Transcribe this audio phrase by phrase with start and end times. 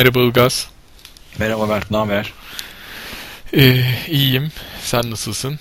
[0.00, 0.68] Merhaba Ilgaz.
[1.38, 2.32] Merhaba Mert, ne haber?
[3.54, 4.52] Ee, iyiyim.
[4.82, 5.58] Sen nasılsın?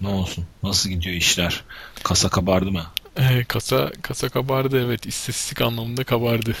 [0.00, 0.46] Ne olsun?
[0.62, 1.64] Nasıl gidiyor işler?
[2.02, 2.86] Kasa kabardı mı?
[3.16, 5.06] Ee, kasa kasa kabardı evet.
[5.06, 6.56] İstatistik anlamında kabardı.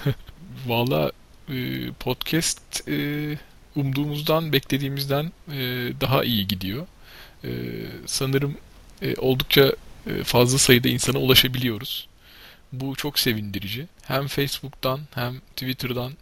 [0.66, 1.12] Valla
[1.48, 2.94] e, podcast e,
[3.76, 5.60] umduğumuzdan, beklediğimizden e,
[6.00, 6.86] daha iyi gidiyor.
[7.44, 7.50] E,
[8.06, 8.56] sanırım
[9.02, 9.72] e, oldukça
[10.06, 12.08] e, fazla sayıda insana ulaşabiliyoruz.
[12.72, 13.86] Bu çok sevindirici.
[14.02, 16.12] Hem Facebook'tan hem Twitter'dan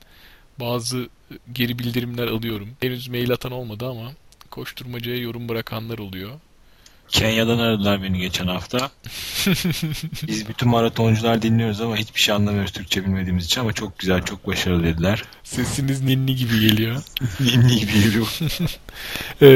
[0.60, 1.08] bazı
[1.52, 2.68] geri bildirimler alıyorum.
[2.80, 4.12] Henüz mail atan olmadı ama
[4.50, 6.30] koşturmacaya yorum bırakanlar oluyor.
[7.10, 8.78] Kenya'dan aradılar beni geçen hafta.
[10.26, 14.46] Biz bütün maratoncular dinliyoruz ama hiçbir şey anlamıyoruz Türkçe bilmediğimiz için ama çok güzel, çok
[14.46, 15.24] başarılı dediler.
[15.44, 17.02] Sesiniz ninni gibi geliyor.
[17.40, 18.38] ninni gibi geliyor.
[19.40, 19.46] ee,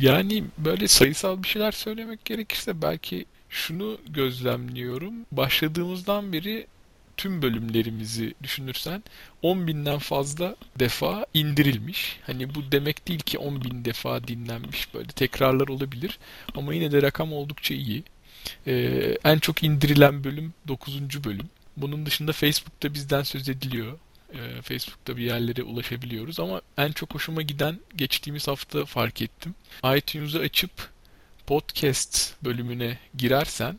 [0.00, 5.14] yani böyle sayısal bir şeyler söylemek gerekirse belki şunu gözlemliyorum.
[5.32, 6.66] Başladığımızdan beri
[7.18, 9.02] tüm bölümlerimizi düşünürsen
[9.42, 12.20] 10 binden fazla defa indirilmiş.
[12.26, 16.18] Hani bu demek değil ki 10 bin defa dinlenmiş böyle tekrarlar olabilir
[16.54, 18.02] ama yine de rakam oldukça iyi.
[18.66, 21.24] Ee, en çok indirilen bölüm 9.
[21.24, 21.48] bölüm.
[21.76, 23.98] Bunun dışında Facebook'ta bizden söz ediliyor.
[24.34, 29.54] Ee, Facebook'ta bir yerlere ulaşabiliyoruz ama en çok hoşuma giden geçtiğimiz hafta fark ettim.
[29.96, 30.70] iTunes'u açıp
[31.46, 33.78] podcast bölümüne girersen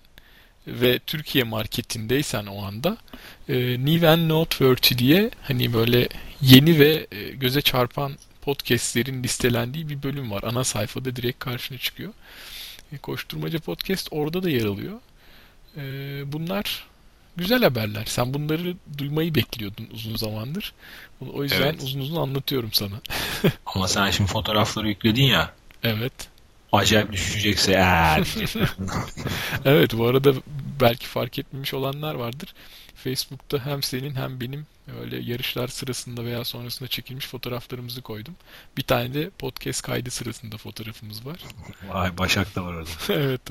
[0.68, 2.98] ve Türkiye marketindeysen o anda
[3.50, 6.10] e, New and Noteworthy diye hani böyle
[6.42, 8.12] yeni ve e, göze çarpan
[8.42, 10.44] podcastlerin listelendiği bir bölüm var.
[10.44, 12.14] Ana sayfada direkt karşına çıkıyor.
[12.92, 15.00] E, Koşturmaca Podcast orada da yer alıyor.
[15.78, 15.82] E,
[16.32, 16.88] bunlar
[17.38, 18.06] güzel haberler.
[18.06, 20.74] Sen bunları duymayı bekliyordun uzun zamandır.
[21.34, 21.84] O yüzden evet.
[21.84, 23.02] uzun uzun anlatıyorum sana.
[23.66, 25.54] Ama sen şimdi fotoğrafları yükledin ya.
[25.84, 26.30] Evet
[26.72, 28.24] acayip düşecekse eğer.
[29.66, 30.34] evet bu arada
[30.82, 32.54] belki fark etmemiş olanlar vardır.
[32.96, 34.68] Facebook'ta hem senin hem benim
[35.02, 38.36] öyle yarışlar sırasında veya sonrasında çekilmiş fotoğraflarımızı koydum.
[38.78, 41.40] Bir tane de podcast kaydı sırasında fotoğrafımız var.
[41.88, 42.90] Vay Başak da var orada.
[43.14, 43.42] evet.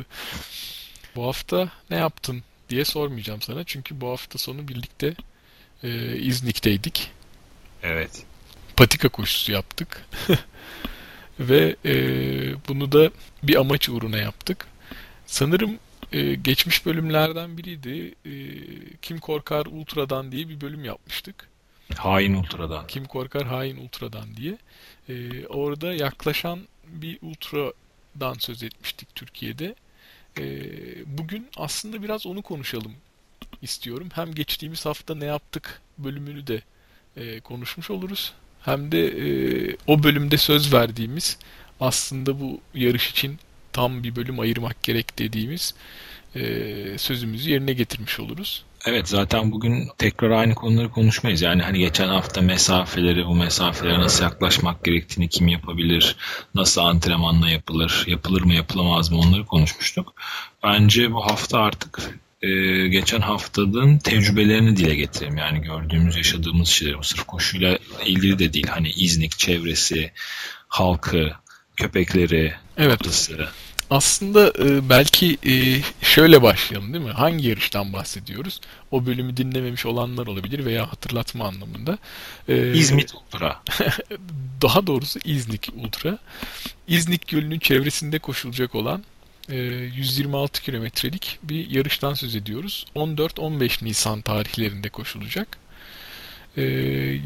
[1.17, 3.65] Bu hafta ne yaptın diye sormayacağım sana.
[3.65, 5.15] Çünkü bu hafta sonu birlikte
[5.83, 7.11] e, İznik'teydik.
[7.83, 8.25] Evet.
[8.77, 10.07] Patika koşusu yaptık.
[11.41, 11.95] Ve e,
[12.69, 13.11] bunu da
[13.43, 14.67] bir amaç uğruna yaptık.
[15.27, 15.79] Sanırım
[16.13, 18.15] e, geçmiş bölümlerden biriydi.
[18.25, 18.33] E,
[19.03, 21.49] Kim Korkar Ultra'dan diye bir bölüm yapmıştık.
[21.97, 22.87] Hain Ultra'dan.
[22.87, 24.59] Kim Korkar Hain Ultra'dan diye.
[25.09, 29.75] E, orada yaklaşan bir Ultra'dan söz etmiştik Türkiye'de.
[30.39, 30.45] E,
[31.19, 32.93] bugün aslında biraz onu konuşalım
[33.63, 34.09] istiyorum.
[34.13, 36.63] Hem geçtiğimiz hafta ne yaptık bölümünü de
[37.17, 38.33] e, konuşmuş oluruz
[38.63, 41.39] hem de e, o bölümde söz verdiğimiz
[41.81, 43.39] aslında bu yarış için
[43.73, 45.75] tam bir bölüm ayırmak gerek dediğimiz
[46.37, 46.43] e,
[46.99, 48.65] sözümüzü yerine getirmiş oluruz.
[48.87, 51.43] Evet zaten bugün tekrar aynı konuları konuşmayız.
[51.43, 56.17] Yani hani geçen hafta mesafeleri, bu mesafelere nasıl yaklaşmak gerektiğini kim yapabilir,
[56.55, 60.15] nasıl antrenmanla yapılır, yapılır mı yapılamaz mı onları konuşmuştuk.
[60.63, 62.49] Bence bu hafta artık e,
[62.89, 65.37] geçen haftanın tecrübelerini dile getireyim.
[65.37, 66.99] Yani gördüğümüz, yaşadığımız şeyler.
[66.99, 68.67] Bu sırf koşuyla ilgili de değil.
[68.67, 70.13] Hani İznik çevresi,
[70.69, 71.33] halkı,
[71.77, 72.93] köpekleri, evet.
[72.93, 73.49] Atası.
[73.91, 75.53] Aslında e, belki e,
[76.05, 77.11] şöyle başlayalım değil mi?
[77.11, 78.61] Hangi yarıştan bahsediyoruz?
[78.91, 81.99] O bölümü dinlememiş olanlar olabilir veya hatırlatma anlamında.
[82.49, 83.63] E, İzmit Ultra.
[84.63, 86.19] Daha doğrusu İznik Ultra.
[86.89, 89.05] İznik Gölü'nün çevresinde koşulacak olan
[89.49, 92.87] 126 ee, kilometrelik bir yarıştan söz ediyoruz.
[92.97, 95.59] 14-15 Nisan tarihlerinde koşulacak.
[96.57, 96.63] Ee,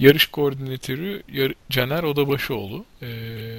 [0.01, 1.23] yarış koordinatörü
[1.71, 2.85] Caner Odabaşıoğlu.
[3.03, 3.07] Ee,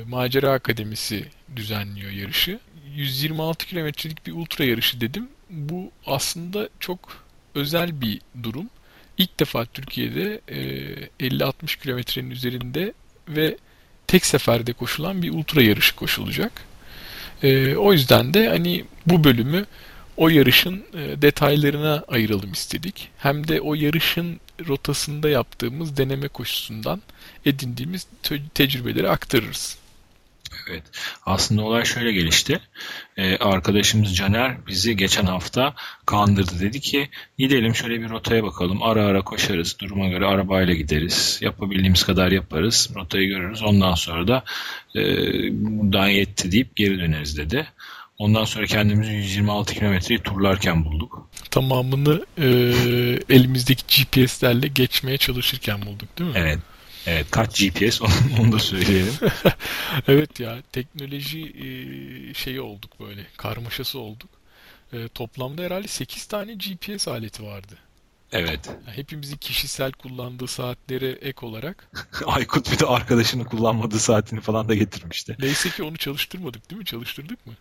[0.07, 1.25] Macera Akademisi
[1.55, 2.59] düzenliyor yarışı.
[2.95, 5.27] 126 kilometrelik bir ultra yarışı dedim.
[5.49, 7.25] Bu aslında çok
[7.55, 8.69] özel bir durum.
[9.17, 10.41] İlk defa Türkiye'de
[11.19, 12.93] 50-60 kilometrenin üzerinde
[13.27, 13.57] ve
[14.07, 16.51] tek seferde koşulan bir ultra yarışı koşulacak.
[17.43, 19.65] E, o yüzden de hani bu bölümü
[20.17, 23.09] o yarışın e, detaylarına ayıralım istedik.
[23.17, 27.01] Hem de o yarışın rotasında yaptığımız deneme koşusundan
[27.45, 29.77] edindiğimiz te- tecrübeleri aktarırız.
[30.69, 30.83] Evet.
[31.25, 32.59] Aslında olay şöyle gelişti.
[33.17, 35.73] Ee, arkadaşımız Caner bizi geçen hafta
[36.05, 36.59] kandırdı.
[36.59, 38.83] Dedi ki gidelim şöyle bir rotaya bakalım.
[38.83, 39.79] Ara ara koşarız.
[39.79, 41.39] Duruma göre arabayla gideriz.
[41.41, 42.89] Yapabildiğimiz kadar yaparız.
[42.95, 43.63] Rotayı görürüz.
[43.63, 44.43] Ondan sonra da
[44.95, 45.01] e,
[45.51, 47.67] buradan yetti deyip geri döneriz dedi.
[48.17, 51.29] Ondan sonra kendimizi 126 kilometreyi turlarken bulduk.
[51.51, 52.45] Tamamını e,
[53.29, 56.35] elimizdeki GPS'lerle geçmeye çalışırken bulduk değil mi?
[56.39, 56.59] Evet.
[57.07, 58.01] Evet kaç GPS
[58.39, 59.13] onu, da söyleyelim.
[60.07, 61.67] evet ya teknoloji e,
[62.33, 64.29] şeyi olduk böyle karmaşası olduk.
[64.93, 67.77] E, toplamda herhalde 8 tane GPS aleti vardı.
[68.31, 68.59] Evet.
[68.67, 71.89] Yani hepimizin kişisel kullandığı saatlere ek olarak.
[72.25, 75.35] Aykut bir de arkadaşını kullanmadığı saatini falan da getirmişti.
[75.39, 76.85] Neyse ki onu çalıştırmadık değil mi?
[76.85, 77.53] Çalıştırdık mı?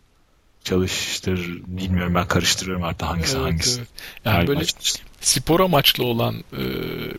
[0.64, 3.78] Çalıştır bilmiyorum ben karıştırıyorum artık hangisi Evet, hangisi.
[3.78, 3.88] evet.
[4.24, 6.62] Yani Her böyle maç- spor amaçlı olan e,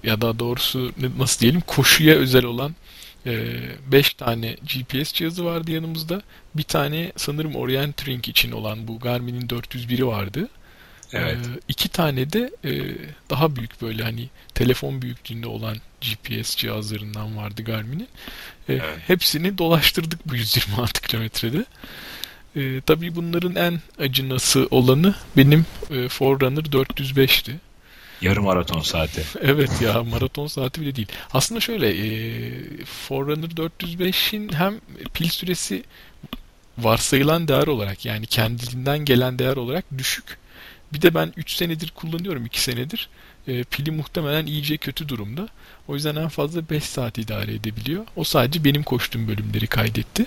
[0.03, 2.75] ya da doğrusu nasıl diyelim koşuya özel olan
[3.91, 6.21] 5 tane GPS cihazı vardı yanımızda.
[6.55, 10.49] Bir tane sanırım Orientering için olan bu Garmin'in 401'i vardı.
[11.13, 11.37] Evet.
[11.37, 12.71] E, iki tane de e,
[13.29, 18.07] daha büyük böyle hani telefon büyüklüğünde olan GPS cihazlarından vardı Garmin'in.
[18.69, 18.83] E, Evet.
[19.07, 21.65] Hepsini dolaştırdık bu 126 kilometrede.
[22.55, 27.51] E, tabii bunların en acınası olanı benim e, Forerunner 405'ti.
[28.21, 29.23] Yarım maraton saati.
[29.41, 31.07] Evet ya maraton saati bile değil.
[31.33, 34.79] Aslında şöyle e, Forerunner 405'in hem
[35.13, 35.83] pil süresi
[36.77, 40.37] varsayılan değer olarak yani kendiliğinden gelen değer olarak düşük.
[40.93, 43.09] Bir de ben 3 senedir kullanıyorum 2 senedir.
[43.47, 45.47] E, pili muhtemelen iyice kötü durumda.
[45.87, 48.05] O yüzden en fazla 5 saat idare edebiliyor.
[48.15, 50.25] O sadece benim koştuğum bölümleri kaydetti.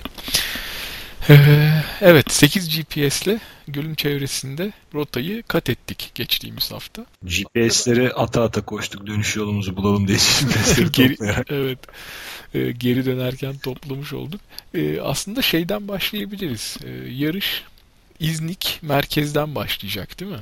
[1.29, 1.71] Ee,
[2.01, 7.05] evet 8 GPS ile gölün çevresinde rotayı kat ettik geçtiğimiz hafta.
[7.23, 11.47] GPS'leri ata ata koştuk dönüş yolumuzu bulalım diye GPS'leri Geri- toplayarak.
[11.51, 11.79] Evet.
[12.53, 14.41] Ee, geri dönerken toplamış olduk.
[14.73, 16.77] Ee, aslında şeyden başlayabiliriz.
[17.09, 17.63] Yarış
[18.19, 20.41] İznik merkezden başlayacak değil mi?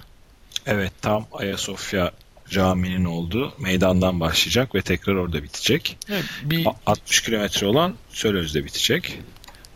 [0.66, 2.12] Evet tam Ayasofya
[2.50, 5.98] caminin olduğu meydandan başlayacak ve tekrar orada bitecek.
[6.10, 9.19] Evet, bir A- 60 kilometre olan Sölöz'de bitecek.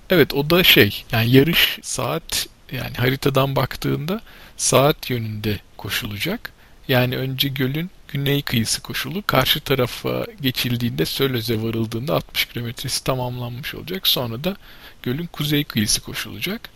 [0.09, 4.21] Evet o da şey yani yarış saat yani haritadan baktığında
[4.57, 6.51] saat yönünde koşulacak.
[6.87, 14.07] Yani önce gölün güney kıyısı koşulu karşı tarafa geçildiğinde Sölöz'e varıldığında 60 kilometresi tamamlanmış olacak.
[14.07, 14.55] Sonra da
[15.03, 16.69] gölün kuzey kıyısı koşulacak.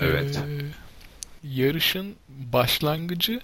[0.00, 0.36] Evet.
[0.36, 0.64] Ee,
[1.44, 3.40] yarışın başlangıcı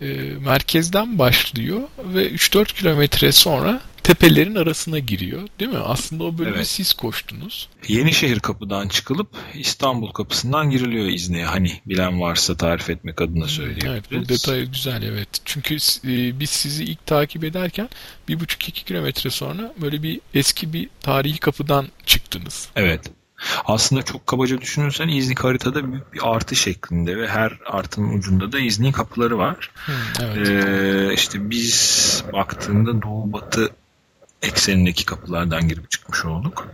[0.00, 0.06] e,
[0.40, 5.48] merkezden başlıyor ve 3-4 kilometre sonra tepelerin arasına giriyor.
[5.60, 5.78] Değil mi?
[5.78, 6.66] Aslında o bölümü Evet.
[6.66, 7.68] siz koştunuz.
[7.88, 11.44] Yenişehir kapıdan çıkılıp İstanbul kapısından giriliyor İznik'e.
[11.44, 14.02] Hani bilen varsa tarif etmek adına söyleyebiliriz.
[14.10, 15.28] Evet bu detay güzel evet.
[15.44, 17.88] Çünkü e, biz sizi ilk takip ederken
[18.28, 22.68] 1,5-2 kilometre sonra böyle bir eski bir tarihi kapıdan çıktınız.
[22.76, 23.00] Evet.
[23.64, 28.58] Aslında çok kabaca düşünürsen İznik haritada büyük bir artı şeklinde ve her artının ucunda da
[28.58, 29.70] İznik kapıları var.
[29.74, 29.92] Hı,
[30.22, 30.48] evet.
[30.48, 33.70] Ee, işte biz baktığında doğu batı
[34.42, 36.68] eksenindeki kapılardan girip çıkmış olduk.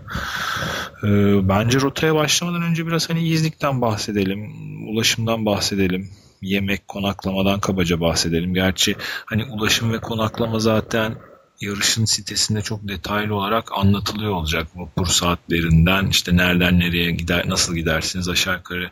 [1.04, 4.52] Ee, bence rotaya başlamadan önce biraz hani İznik'ten bahsedelim,
[4.88, 6.10] ulaşımdan bahsedelim,
[6.42, 8.54] yemek, konaklamadan kabaca bahsedelim.
[8.54, 11.16] Gerçi hani ulaşım ve konaklama zaten
[11.60, 14.68] yarışın sitesinde çok detaylı olarak anlatılıyor olacak.
[14.74, 18.90] Vapur saatlerinden işte nereden nereye gider, nasıl gidersiniz aşağı yukarı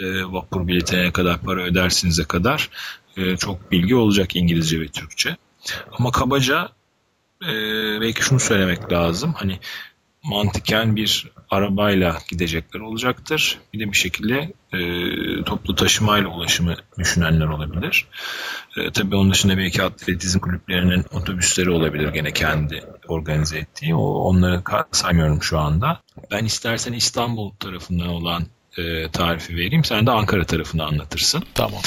[0.00, 2.70] e, vapur biletine ne kadar para ödersinize kadar
[3.16, 5.36] e, çok bilgi olacak İngilizce ve Türkçe.
[5.98, 6.68] Ama kabaca
[7.42, 7.50] e,
[8.00, 9.32] belki şunu söylemek lazım.
[9.32, 9.58] Hani
[10.22, 13.58] mantıken bir arabayla gidecekler olacaktır.
[13.72, 14.80] Bir de bir şekilde e,
[15.44, 18.06] toplu taşımayla ulaşımı düşünenler olabilir.
[18.76, 23.94] E, tabii onun dışında belki atletizm kulüplerinin otobüsleri olabilir gene kendi organize ettiği.
[23.94, 26.00] O, onları saymıyorum şu anda.
[26.30, 28.46] Ben istersen İstanbul tarafından olan
[28.78, 29.84] e, tarifi vereyim.
[29.84, 31.42] Sen de Ankara tarafını anlatırsın.
[31.54, 31.80] Tamam.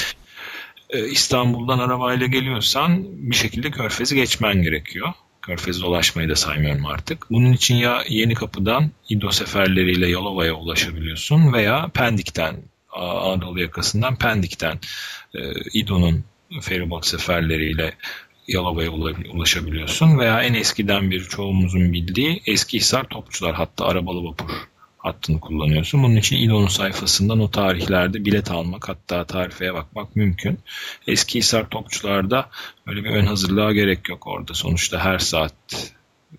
[0.89, 5.13] E, İstanbul'dan arabayla geliyorsan bir şekilde Körfez'i geçmen gerekiyor.
[5.41, 7.31] Körfez'e ulaşmayı da saymıyorum artık.
[7.31, 12.55] Bunun için ya Yeni Kapı'dan İdo seferleriyle Yalova'ya ulaşabiliyorsun veya Pendik'ten
[12.95, 14.79] Anadolu yakasından Pendik'ten
[15.35, 15.39] e,
[15.73, 16.23] İdo'nun
[16.61, 17.93] feribot seferleriyle
[18.47, 24.49] Yalova'ya ula- ulaşabiliyorsun veya en eskiden bir çoğumuzun bildiği Eskihisar Topçular hatta arabalı vapur
[25.03, 26.03] hattını kullanıyorsun.
[26.03, 30.59] Bunun için İDO'nun sayfasından o tarihlerde bilet almak hatta tarifeye bakmak mümkün.
[31.07, 32.49] Eskihisar Topçular'da
[32.87, 34.53] öyle bir ön hazırlığa gerek yok orada.
[34.53, 35.53] Sonuçta her saat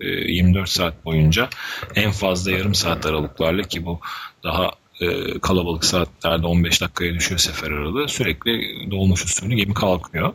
[0.01, 1.49] e, 24 saat boyunca
[1.95, 4.01] en fazla yarım saat aralıklarla ki bu
[4.45, 8.09] daha e, kalabalık saatlerde 15 dakikaya düşüyor sefer aralığı.
[8.09, 8.51] Sürekli
[8.91, 10.33] dolmuş usulü gemi kalkıyor.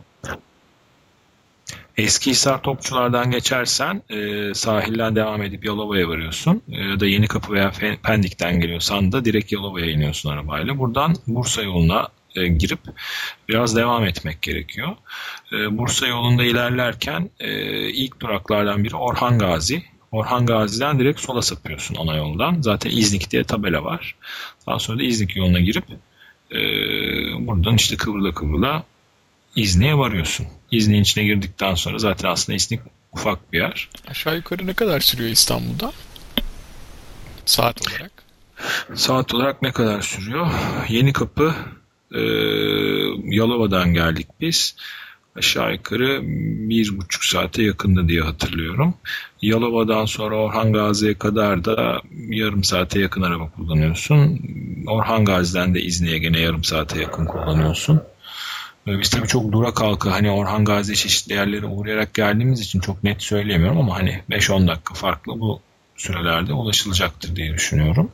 [1.98, 6.62] Eskihisar Topçular'dan geçersen e, sahilden devam edip Yalova'ya varıyorsun.
[6.68, 10.78] E, ya da Yeni Kapı veya Pendik'ten geliyorsan da direkt Yalova'ya iniyorsun arabayla.
[10.78, 12.78] Buradan Bursa yoluna e, girip
[13.48, 14.88] biraz devam etmek gerekiyor.
[15.52, 17.50] E, Bursa yolunda ilerlerken e,
[17.88, 19.82] ilk duraklardan biri Orhan Gazi.
[20.12, 22.62] Orhan Gazi'den direkt sola sapıyorsun ana yoldan.
[22.62, 24.14] Zaten İznik diye tabela var.
[24.66, 25.84] Daha sonra da İznik yoluna girip
[26.50, 26.58] e,
[27.46, 28.84] buradan işte kıvrıla kıvrıla
[29.58, 30.46] İznik'e varıyorsun.
[30.70, 32.80] İznik'in içine girdikten sonra zaten aslında İznik
[33.12, 33.88] ufak bir yer.
[34.08, 35.92] Aşağı yukarı ne kadar sürüyor İstanbul'dan?
[37.46, 38.12] Saat olarak.
[38.94, 40.46] Saat olarak ne kadar sürüyor?
[40.88, 41.54] Yeni Kapı
[42.14, 42.20] e,
[43.24, 44.76] Yalova'dan geldik biz.
[45.36, 46.20] aşağı yukarı
[46.68, 48.94] bir buçuk saate yakında diye hatırlıyorum.
[49.42, 54.40] Yalova'dan sonra Orhan Gazi'ye kadar da yarım saate yakın araba kullanıyorsun.
[54.86, 58.02] Orhan Gazi'den de İzni'ye gene yarım saate yakın kullanıyorsun.
[59.00, 63.22] Biz tabii çok dura kalka hani Orhan Gazi çeşitli yerlere uğrayarak geldiğimiz için çok net
[63.22, 65.60] söyleyemiyorum ama hani 5-10 dakika farklı bu
[65.96, 68.10] sürelerde ulaşılacaktır diye düşünüyorum.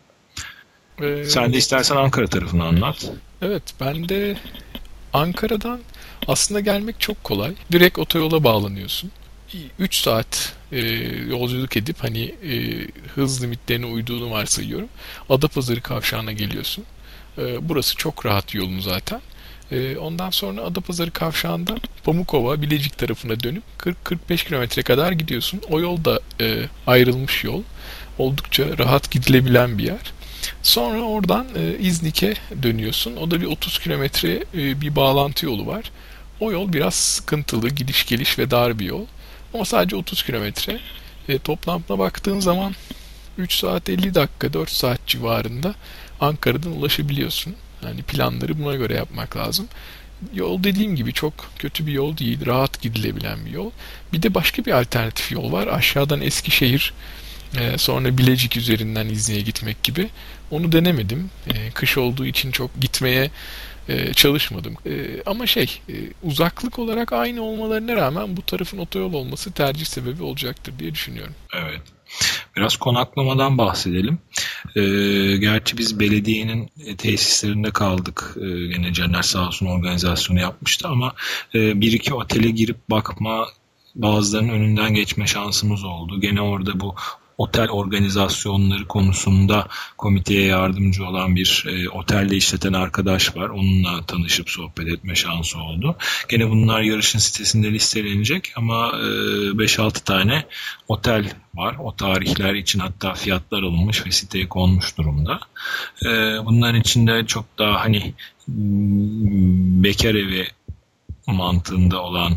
[1.02, 3.11] Ee, Sen de istersen Ankara tarafını anlat.
[3.43, 4.37] Evet ben de
[5.12, 5.81] Ankara'dan
[6.28, 7.52] aslında gelmek çok kolay.
[7.73, 9.11] Direkt otoyola bağlanıyorsun.
[9.78, 10.81] 3 saat e,
[11.28, 14.88] yolculuk edip hani e, hız limitlerine uyduğunu varsayıyorum.
[15.31, 16.85] Adapazarı kavşağına geliyorsun.
[17.38, 19.21] E, burası çok rahat yolun zaten.
[19.71, 25.61] E, ondan sonra Adapazarı kavşağından Pamukova, Bilecik tarafına dönüp 40-45 kilometre kadar gidiyorsun.
[25.71, 27.62] O yol da e, ayrılmış yol.
[28.18, 30.12] Oldukça rahat gidilebilen bir yer.
[30.62, 33.16] Sonra oradan e, İznik'e dönüyorsun.
[33.16, 35.90] O da bir 30 kilometre e, bir bağlantı yolu var.
[36.40, 39.06] O yol biraz sıkıntılı, gidiş geliş ve dar bir yol.
[39.54, 40.80] Ama sadece 30 kilometre.
[41.28, 42.75] E, toplamda baktığın zaman
[43.38, 45.75] 3 saat 50 dakika, 4 saat civarında
[46.21, 47.54] Ankara'dan ulaşabiliyorsun.
[47.87, 49.69] Yani planları buna göre yapmak lazım.
[50.35, 52.47] Yol dediğim gibi çok kötü bir yol değil.
[52.47, 53.71] Rahat gidilebilen bir yol.
[54.12, 55.67] Bir de başka bir alternatif yol var.
[55.67, 56.93] Aşağıdan Eskişehir
[57.61, 60.09] e, sonra Bilecik üzerinden İzni'ye gitmek gibi.
[60.50, 61.31] Onu denemedim.
[61.55, 63.31] E, kış olduğu için çok gitmeye
[63.88, 64.75] e, çalışmadım.
[65.26, 65.81] Ama şey
[66.23, 71.35] uzaklık olarak aynı olmalarına rağmen bu tarafın otoyol olması tercih sebebi olacaktır diye düşünüyorum.
[71.55, 71.81] Evet.
[72.56, 74.18] Biraz konaklamadan bahsedelim.
[74.76, 74.83] E,
[75.37, 78.37] gerçi biz belediyenin tesislerinde kaldık.
[78.40, 81.12] E, yine Caner sağ olsun organizasyonu yapmıştı ama
[81.54, 83.47] e, bir iki otele girip bakma
[83.94, 86.21] bazılarının önünden geçme şansımız oldu.
[86.21, 86.94] Gene orada bu
[87.38, 93.49] otel organizasyonları konusunda komiteye yardımcı olan bir e, otelde işleten arkadaş var.
[93.49, 95.97] Onunla tanışıp sohbet etme şansı oldu.
[96.29, 100.47] Gene bunlar yarışın sitesinde listelenecek ama e, 5-6 tane
[100.88, 101.76] otel var.
[101.79, 105.41] O tarihler için hatta fiyatlar alınmış ve siteye konmuş durumda.
[106.07, 106.09] E,
[106.45, 108.14] bunların içinde çok daha hani
[109.83, 110.47] bekar evi
[111.26, 112.33] mantığında olan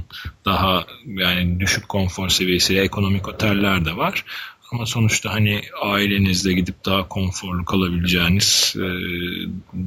[0.46, 4.26] daha yani düşük konfor seviyesi ekonomik oteller de var.
[4.72, 8.88] Ama sonuçta hani ailenizle gidip daha konforlu kalabileceğiniz, e,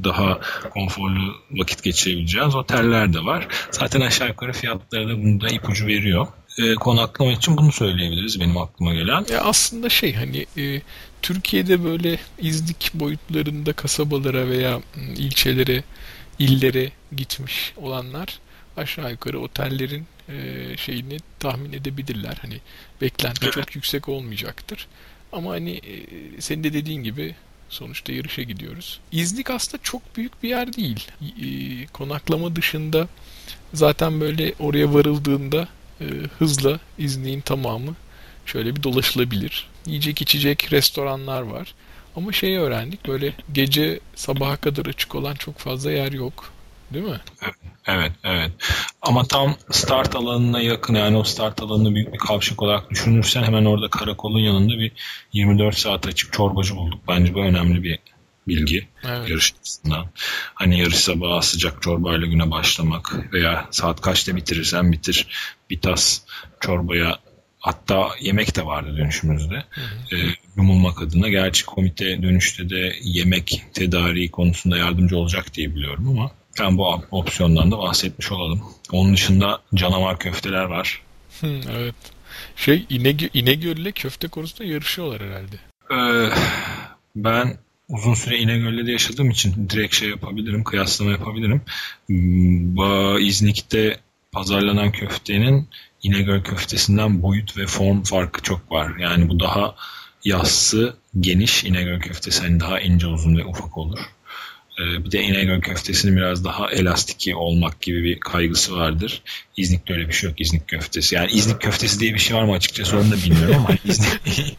[0.03, 3.47] daha konforlu vakit geçirebileceğiniz oteller de var.
[3.71, 6.27] Zaten aşağı yukarı fiyatları da bunda ipucu veriyor.
[6.57, 9.25] E, konaklama için bunu söyleyebiliriz benim aklıma gelen.
[9.31, 10.81] Ya aslında şey hani e,
[11.21, 14.81] Türkiye'de böyle izlik boyutlarında kasabalara veya
[15.17, 15.83] ilçelere,
[16.39, 18.39] illere gitmiş olanlar
[18.77, 22.37] aşağı yukarı otellerin e, şeyini tahmin edebilirler.
[22.41, 22.57] Hani
[23.01, 23.53] beklenti evet.
[23.53, 24.87] çok yüksek olmayacaktır.
[25.31, 27.35] Ama hani e, senin de dediğin gibi
[27.69, 28.99] sonuçta yarışa gidiyoruz.
[29.11, 31.07] İznik aslında çok büyük bir yer değil.
[31.21, 33.07] E, konaklama dışında
[33.73, 35.67] zaten böyle oraya varıldığında
[36.01, 36.05] e,
[36.39, 37.95] hızla İznik'in tamamı
[38.45, 39.67] şöyle bir dolaşılabilir.
[39.85, 41.73] Yiyecek içecek restoranlar var.
[42.15, 46.53] Ama şeyi öğrendik böyle gece sabaha kadar açık olan çok fazla yer yok.
[46.93, 47.19] Değil mi?
[47.87, 48.51] Evet, evet.
[49.01, 53.65] Ama tam start alanına yakın yani o start alanını büyük bir kavşak olarak düşünürsen hemen
[53.65, 54.91] orada karakolun yanında bir
[55.33, 56.99] 24 saat açık çorbacı bulduk.
[57.07, 57.99] Bence bu önemli bir
[58.47, 59.29] bilgi evet.
[59.29, 60.05] yarış açısından.
[60.53, 65.27] Hani yarış sabahı sıcak çorbayla güne başlamak veya saat kaçta bitirirsen bitir
[65.69, 66.21] bir tas
[66.59, 67.19] çorbaya
[67.59, 69.63] hatta yemek de vardı dönüşümüzde.
[69.69, 70.17] Hı E,
[70.57, 71.29] yumulmak adına.
[71.29, 77.71] Gerçi komite dönüşte de yemek tedariği konusunda yardımcı olacak diye biliyorum ama ben bu opsiyondan
[77.71, 78.63] da bahsetmiş olalım.
[78.91, 81.01] Onun dışında canavar köfteler var.
[81.43, 81.95] evet.
[82.55, 85.55] Şey İnegöl, İnegöl köfte konusunda yarışıyorlar herhalde.
[85.91, 86.29] Ee,
[87.15, 87.57] ben
[87.89, 91.61] uzun süre İnegöl'de yaşadığım için direkt şey yapabilirim, kıyaslama yapabilirim.
[92.07, 93.99] Hmm, İznik'te
[94.31, 95.67] pazarlanan köftenin
[96.03, 98.97] İnegöl köftesinden boyut ve form farkı çok var.
[98.99, 99.75] Yani bu daha
[100.23, 103.99] yassı, geniş İnegöl köftesi hani daha ince, uzun ve ufak olur.
[104.81, 109.21] Ee, bir de İnegöl köftesinin biraz daha elastiki olmak gibi bir kaygısı vardır.
[109.57, 111.15] İznik'te öyle bir şey yok İznik köftesi.
[111.15, 114.09] Yani İznik köftesi diye bir şey var mı açıkçası onu da bilmiyorum ama İznik,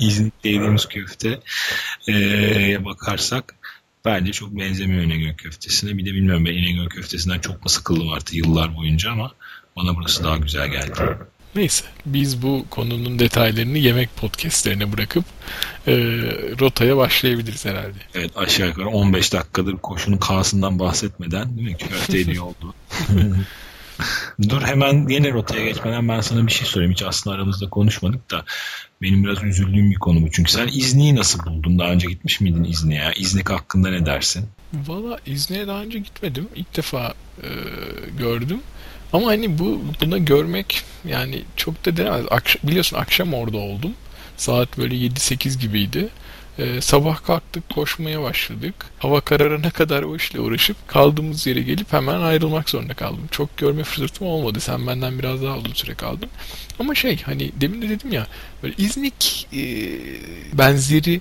[0.00, 3.54] İznik dediğimiz köfteye bakarsak
[4.04, 5.98] bence çok benzemiyor İnegöl köftesine.
[5.98, 9.34] Bir de bilmiyorum ben İnegöl köftesinden çok mu sıkıldım artık yıllar boyunca ama
[9.76, 11.00] bana burası daha güzel geldi.
[11.54, 15.24] Neyse biz bu konunun detaylarını yemek podcastlerine bırakıp
[15.86, 15.92] e,
[16.60, 17.98] rotaya başlayabiliriz herhalde.
[18.14, 21.76] Evet aşağı yukarı 15 dakikadır koşunun kağısından bahsetmeden değil mi?
[21.76, 22.74] Köfteydi oldu.
[24.48, 26.92] Dur hemen yine rotaya geçmeden ben sana bir şey söyleyeyim.
[26.92, 28.44] Hiç aslında aramızda konuşmadık da
[29.02, 30.30] benim biraz üzüldüğüm bir konu bu.
[30.30, 31.78] Çünkü sen İzni'yi nasıl buldun?
[31.78, 33.00] Daha önce gitmiş miydin İzni'ye?
[33.00, 33.12] Ya?
[33.12, 34.48] İznik hakkında ne dersin?
[34.72, 36.48] Valla İzni'ye daha önce gitmedim.
[36.54, 37.48] İlk defa e,
[38.18, 38.60] gördüm.
[39.12, 42.24] Ama hani bu buna görmek yani çok da denemez.
[42.26, 43.92] Akş- biliyorsun akşam orada oldum.
[44.36, 46.08] Saat böyle 7-8 gibiydi.
[46.58, 48.74] Ee, sabah kalktık koşmaya başladık.
[48.98, 53.28] Hava kararına kadar o işle uğraşıp kaldığımız yere gelip hemen ayrılmak zorunda kaldım.
[53.30, 54.60] Çok görme fırsatım olmadı.
[54.60, 56.28] Sen benden biraz daha uzun süre kaldın.
[56.78, 58.26] Ama şey hani demin de dedim ya
[58.62, 59.62] böyle İznik e,
[60.58, 61.20] benzeri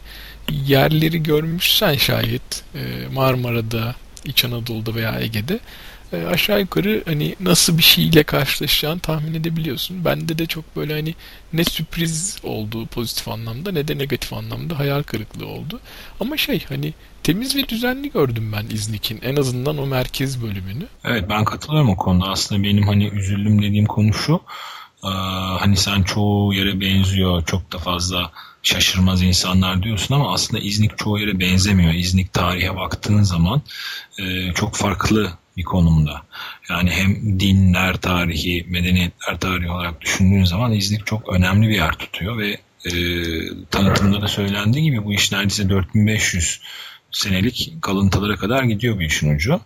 [0.67, 2.79] yerleri görmüşsen şayet e,
[3.13, 3.95] Marmara'da,
[4.25, 5.60] İç Anadolu'da veya Ege'de
[6.13, 10.06] e, aşağı yukarı hani nasıl bir şeyle karşılaşacağını tahmin edebiliyorsun.
[10.06, 11.15] Bende de çok böyle hani
[11.53, 15.80] ne sürpriz oldu pozitif anlamda ne de negatif anlamda hayal kırıklığı oldu.
[16.20, 20.88] Ama şey hani temiz ve düzenli gördüm ben İznik'in en azından o merkez bölümünü.
[21.03, 22.25] Evet ben katılıyorum o konuda.
[22.25, 24.41] Aslında benim hani üzüldüm dediğim konu şu.
[25.03, 25.08] Ee,
[25.60, 27.46] hani sen çoğu yere benziyor.
[27.46, 28.32] Çok da fazla
[28.63, 31.94] şaşırmaz insanlar diyorsun ama aslında İznik çoğu yere benzemiyor.
[31.94, 33.62] İznik tarihe baktığın zaman
[34.20, 36.22] e, çok farklı bir konumda.
[36.70, 42.38] Yani hem dinler tarihi, medeniyetler tarihi olarak düşündüğün zaman İznik çok önemli bir yer tutuyor
[42.38, 42.93] ve e,
[43.71, 46.62] tanıtımda da söylendiği gibi bu iş neredeyse 4500
[47.12, 49.60] senelik kalıntılara kadar gidiyor bir işin ucu.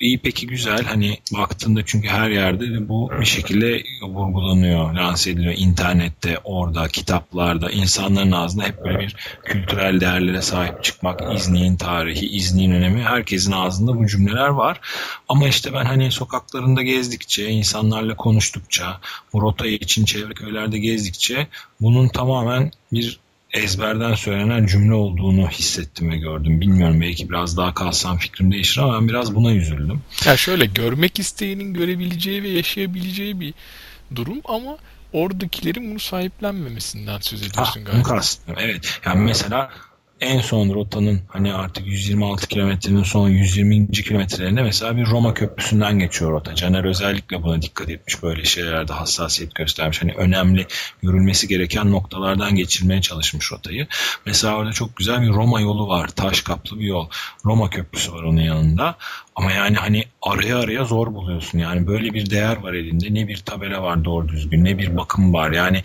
[0.00, 5.54] İyi peki güzel hani baktığında çünkü her yerde bu bir şekilde vurgulanıyor, lanse ediliyor.
[5.56, 12.70] internette, orada, kitaplarda, insanların ağzında hep böyle bir kültürel değerlere sahip çıkmak, İznik'in tarihi, İznik'in
[12.70, 14.80] önemi herkesin ağzında bu cümleler var.
[15.28, 19.00] Ama işte ben hani sokaklarında gezdikçe, insanlarla konuştukça,
[19.32, 21.46] bu rota için çevre köylerde gezdikçe
[21.80, 23.20] bunun tamamen bir
[23.52, 26.60] ezberden söylenen cümle olduğunu hissettim ve gördüm.
[26.60, 30.02] Bilmiyorum belki biraz daha kalsam fikrim değişir ama ben biraz buna üzüldüm.
[30.26, 33.54] Ya şöyle görmek isteyenin görebileceği ve yaşayabileceği bir
[34.14, 34.78] durum ama
[35.12, 38.20] oradakilerin bunu sahiplenmemesinden söz ediyorsun ha, galiba.
[38.56, 39.00] Evet.
[39.06, 39.70] Yani mesela
[40.20, 43.90] en son rotanın hani artık 126 kilometrenin son 120.
[43.90, 46.54] kilometrelerinde mesela bir Roma Köprüsü'nden geçiyor rota.
[46.54, 50.02] Caner özellikle buna dikkat etmiş böyle şeylerde hassasiyet göstermiş.
[50.02, 50.66] Hani önemli
[51.02, 53.86] görülmesi gereken noktalardan geçirmeye çalışmış rotayı.
[54.26, 56.08] Mesela orada çok güzel bir Roma yolu var.
[56.08, 57.08] Taş kaplı bir yol.
[57.44, 58.96] Roma Köprüsü var onun yanında.
[59.36, 61.58] Ama yani hani araya araya zor buluyorsun.
[61.58, 63.14] Yani böyle bir değer var elinde.
[63.14, 65.50] Ne bir tabela var doğru düzgün ne bir bakım var.
[65.50, 65.82] Yani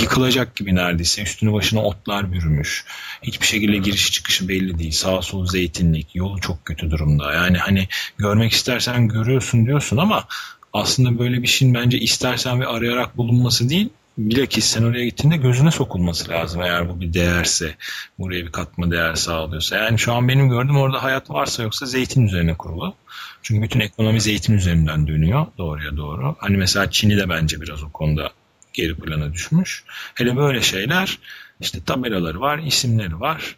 [0.00, 1.22] yıkılacak gibi neredeyse.
[1.22, 2.84] Üstünü başına otlar bürümüş.
[3.22, 4.92] Hiçbir şekilde giriş çıkışı belli değil.
[4.92, 6.14] Sağ sol zeytinlik.
[6.14, 7.32] Yolu çok kötü durumda.
[7.34, 10.24] Yani hani görmek istersen görüyorsun diyorsun ama
[10.72, 15.70] aslında böyle bir şeyin bence istersen ve arayarak bulunması değil bilakis sen oraya gittiğinde gözüne
[15.70, 17.74] sokulması lazım eğer bu bir değerse,
[18.18, 19.76] buraya bir katma değer sağlıyorsa.
[19.76, 22.94] Yani şu an benim gördüğüm orada hayat varsa yoksa zeytin üzerine kurulu.
[23.42, 26.36] Çünkü bütün ekonomi zeytin üzerinden dönüyor doğruya doğru.
[26.38, 28.30] Hani mesela Çin'i de bence biraz o konuda
[28.72, 29.84] geri plana düşmüş.
[30.14, 31.18] Hele böyle şeyler
[31.60, 33.56] işte tabelaları var, isimleri var.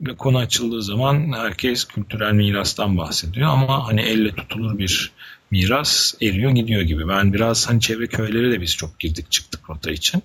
[0.00, 5.12] Ve konu açıldığı zaman herkes kültürel mirastan bahsediyor ama hani elle tutulur bir
[5.50, 7.08] miras eriyor gidiyor gibi.
[7.08, 10.22] Ben biraz hani çevre köylere de biz çok girdik çıktık rota için.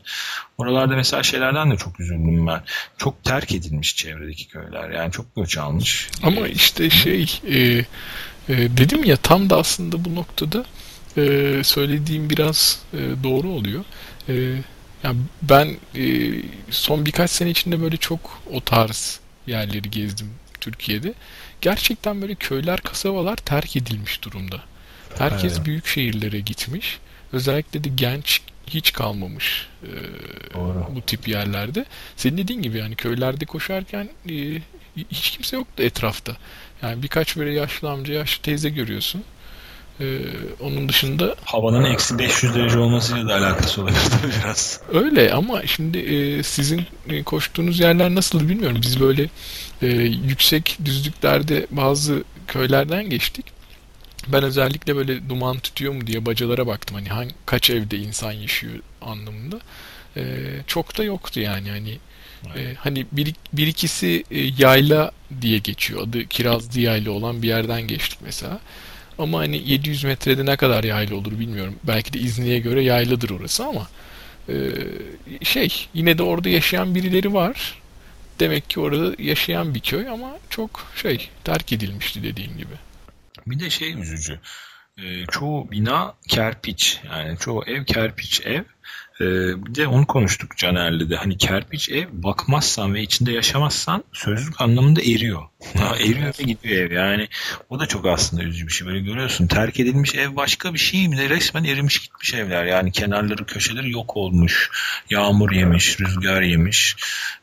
[0.58, 2.62] Oralarda mesela şeylerden de çok üzüldüm ben.
[2.98, 4.90] Çok terk edilmiş çevredeki köyler.
[4.90, 6.10] Yani çok göç almış.
[6.24, 7.86] Ama işte şey e,
[8.50, 10.66] e, dedim ya tam da aslında bu noktada
[11.18, 13.84] e, söylediğim biraz e, doğru oluyor.
[14.30, 14.34] E,
[15.04, 16.34] yani ben e,
[16.70, 20.30] son birkaç sene içinde böyle çok o tarz yerleri gezdim
[20.62, 21.14] Türkiye'de.
[21.62, 24.62] Gerçekten böyle köyler, kasabalar terk edilmiş durumda.
[25.18, 25.66] Herkes evet.
[25.66, 27.00] büyük şehirlere gitmiş.
[27.34, 29.92] Özellikle de genç hiç kalmamış e,
[30.96, 31.86] bu tip yerlerde.
[32.16, 34.62] Senin dediğin gibi yani köylerde koşarken e,
[35.12, 36.38] hiç kimse yoktu etrafta.
[36.82, 39.24] Yani birkaç böyle yaşlı amca, yaşlı teyze görüyorsun.
[40.02, 40.20] Ee,
[40.60, 44.00] onun dışında havanın eksi 500 derece olmasıyla da alakası olabilir
[44.44, 44.82] biraz.
[44.94, 48.78] Öyle ama şimdi e, sizin e, koştuğunuz yerler nasıl bilmiyorum.
[48.82, 49.30] Biz böyle
[49.82, 49.88] e,
[50.28, 53.46] yüksek düzlüklerde bazı köylerden geçtik.
[54.28, 56.96] Ben özellikle böyle duman tutuyor mu diye bacalara baktım.
[56.96, 59.60] Hani hangi, kaç evde insan yaşıyor anlamında.
[60.18, 60.24] Ee,
[60.68, 61.98] çok da yoktu yani hani
[62.56, 66.02] e, hani bir, bir ikisi e, yayla diye geçiyor.
[66.02, 68.60] Adı Kirazlı Yayla olan bir yerden geçtik mesela.
[69.20, 71.76] Ama hani 700 metrede ne kadar yayla olur bilmiyorum.
[71.84, 73.88] Belki de İzni'ye göre yayladır orası ama
[74.50, 74.56] e,
[75.44, 77.82] şey yine de orada yaşayan birileri var.
[78.40, 82.74] Demek ki orada yaşayan bir köy ama çok şey terk edilmişti dediğim gibi.
[83.48, 84.40] Bir de şey üzücü.
[84.98, 87.00] E, çoğu bina kerpiç.
[87.06, 88.64] Yani çoğu ev kerpiç ev.
[89.22, 89.26] E,
[89.66, 91.16] bir de onu konuştuk Caner'le de.
[91.16, 95.42] Hani kerpiç ev bakmazsan ve içinde yaşamazsan sözlük anlamında eriyor.
[95.76, 96.92] Eriyor ve gidiyor ev.
[96.92, 97.28] Yani
[97.70, 98.88] o da çok aslında üzücü bir şey.
[98.88, 99.48] Böyle görüyorsun.
[99.48, 102.66] Terk edilmiş ev başka bir şey mi resmen erimiş gitmiş evler.
[102.66, 104.70] Yani kenarları köşeleri yok olmuş.
[105.10, 106.96] Yağmur yemiş, rüzgar yemiş.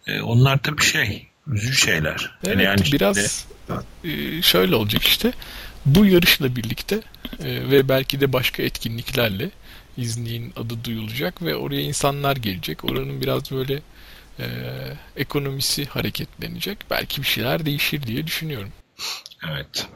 [0.06, 2.30] E, onlar tabii şey üzücü şeyler.
[2.44, 4.42] Evet, yani, yani biraz işte...
[4.42, 5.32] şöyle olacak işte
[5.86, 6.94] Bu yarışla birlikte
[7.44, 9.50] e, ve belki de başka etkinliklerle
[9.96, 12.84] İznik'in adı duyulacak ve oraya insanlar gelecek.
[12.84, 13.82] Oranın biraz böyle
[14.38, 14.46] e,
[15.16, 16.78] ekonomisi hareketlenecek.
[16.90, 18.72] Belki bir şeyler değişir diye düşünüyorum.
[19.50, 19.88] Evet.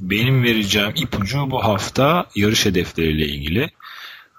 [0.00, 3.70] Benim vereceğim ipucu bu hafta yarış hedefleriyle ilgili.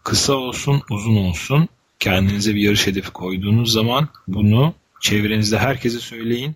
[0.03, 1.67] Kısa olsun, uzun olsun.
[1.99, 6.55] Kendinize bir yarış hedefi koyduğunuz zaman bunu çevrenizde herkese söyleyin.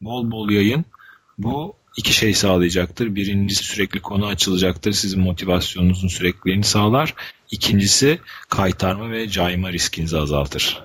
[0.00, 0.84] Bol bol yayın.
[1.38, 3.14] Bu iki şey sağlayacaktır.
[3.14, 4.92] Birincisi sürekli konu açılacaktır.
[4.92, 7.14] Sizin motivasyonunuzun sürekliliğini sağlar.
[7.50, 10.82] İkincisi kaytarma ve cayma riskinizi azaltır.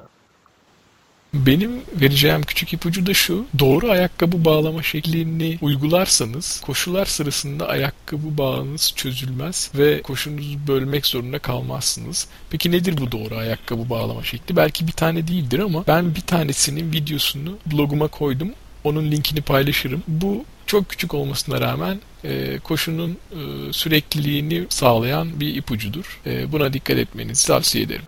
[1.34, 3.46] Benim vereceğim küçük ipucu da şu.
[3.60, 12.28] Doğru ayakkabı bağlama şeklini uygularsanız koşular sırasında ayakkabı bağınız çözülmez ve koşunuzu bölmek zorunda kalmazsınız.
[12.50, 14.56] Peki nedir bu doğru ayakkabı bağlama şekli?
[14.56, 18.52] Belki bir tane değildir ama ben bir tanesinin videosunu bloguma koydum.
[18.84, 20.04] Onun linkini paylaşırım.
[20.08, 26.22] Bu çok küçük olmasına rağmen e, koşunun e, sürekliliğini sağlayan bir ipucudur.
[26.26, 28.04] E, buna dikkat etmenizi tavsiye ederim.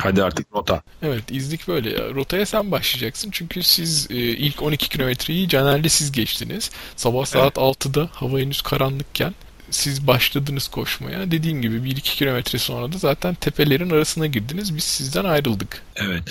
[0.00, 0.82] Hadi artık rota.
[1.02, 2.14] Evet izlik böyle.
[2.14, 3.30] Rotaya sen başlayacaksın.
[3.30, 6.70] Çünkü siz e, ilk 12 kilometreyi Caner'le siz geçtiniz.
[6.96, 7.76] Sabah saat evet.
[7.76, 9.34] 6'da hava henüz karanlıkken
[9.72, 11.30] siz başladınız koşmaya.
[11.30, 14.76] Dediğim gibi 1-2 kilometre sonra da zaten tepelerin arasına girdiniz.
[14.76, 15.82] Biz sizden ayrıldık.
[15.96, 16.22] Evet.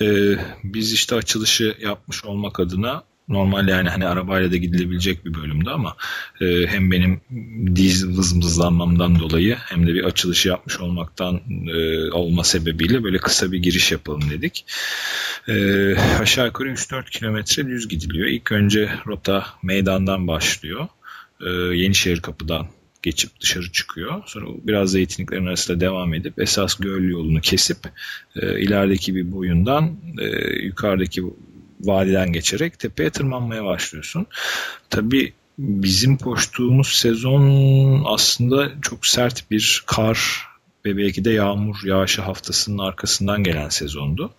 [0.00, 5.70] Ee, biz işte açılışı yapmış olmak adına normal yani hani arabayla da gidilebilecek bir bölümdü
[5.70, 5.96] ama
[6.40, 7.20] e, hem benim
[7.76, 13.58] diz vızmızlanmamdan dolayı hem de bir açılışı yapmış olmaktan e, olma sebebiyle böyle kısa bir
[13.58, 14.64] giriş yapalım dedik.
[15.48, 15.54] E,
[15.96, 18.28] aşağı yukarı 3-4 kilometre düz gidiliyor.
[18.28, 20.88] İlk önce rota meydandan başlıyor.
[21.40, 22.66] E, Yenişehir kapıdan
[23.02, 24.22] geçip dışarı çıkıyor.
[24.26, 27.78] Sonra biraz zeytinliklerin arasında devam edip esas göl yolunu kesip
[28.36, 30.26] e, ilerideki bir boyundan e,
[30.64, 31.22] yukarıdaki
[31.80, 34.26] vadiden geçerek tepeye tırmanmaya başlıyorsun.
[34.90, 40.48] Tabii bizim koştuğumuz sezon aslında çok sert bir kar
[40.84, 44.30] ve belki de yağmur yağışı haftasının arkasından gelen sezondu.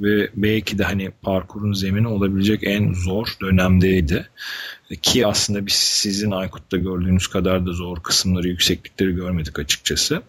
[0.00, 4.28] Ve belki de hani parkurun zemini olabilecek en zor dönemdeydi.
[5.02, 10.22] Ki aslında biz sizin Aykut'ta gördüğünüz kadar da zor kısımları, yükseklikleri görmedik açıkçası.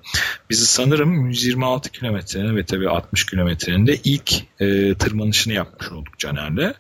[0.50, 6.74] Bizi sanırım 126 kilometrenin ve tabii 60 kilometrenin de ilk e, tırmanışını yapmış olduk Caner'le.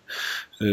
[0.62, 0.66] E,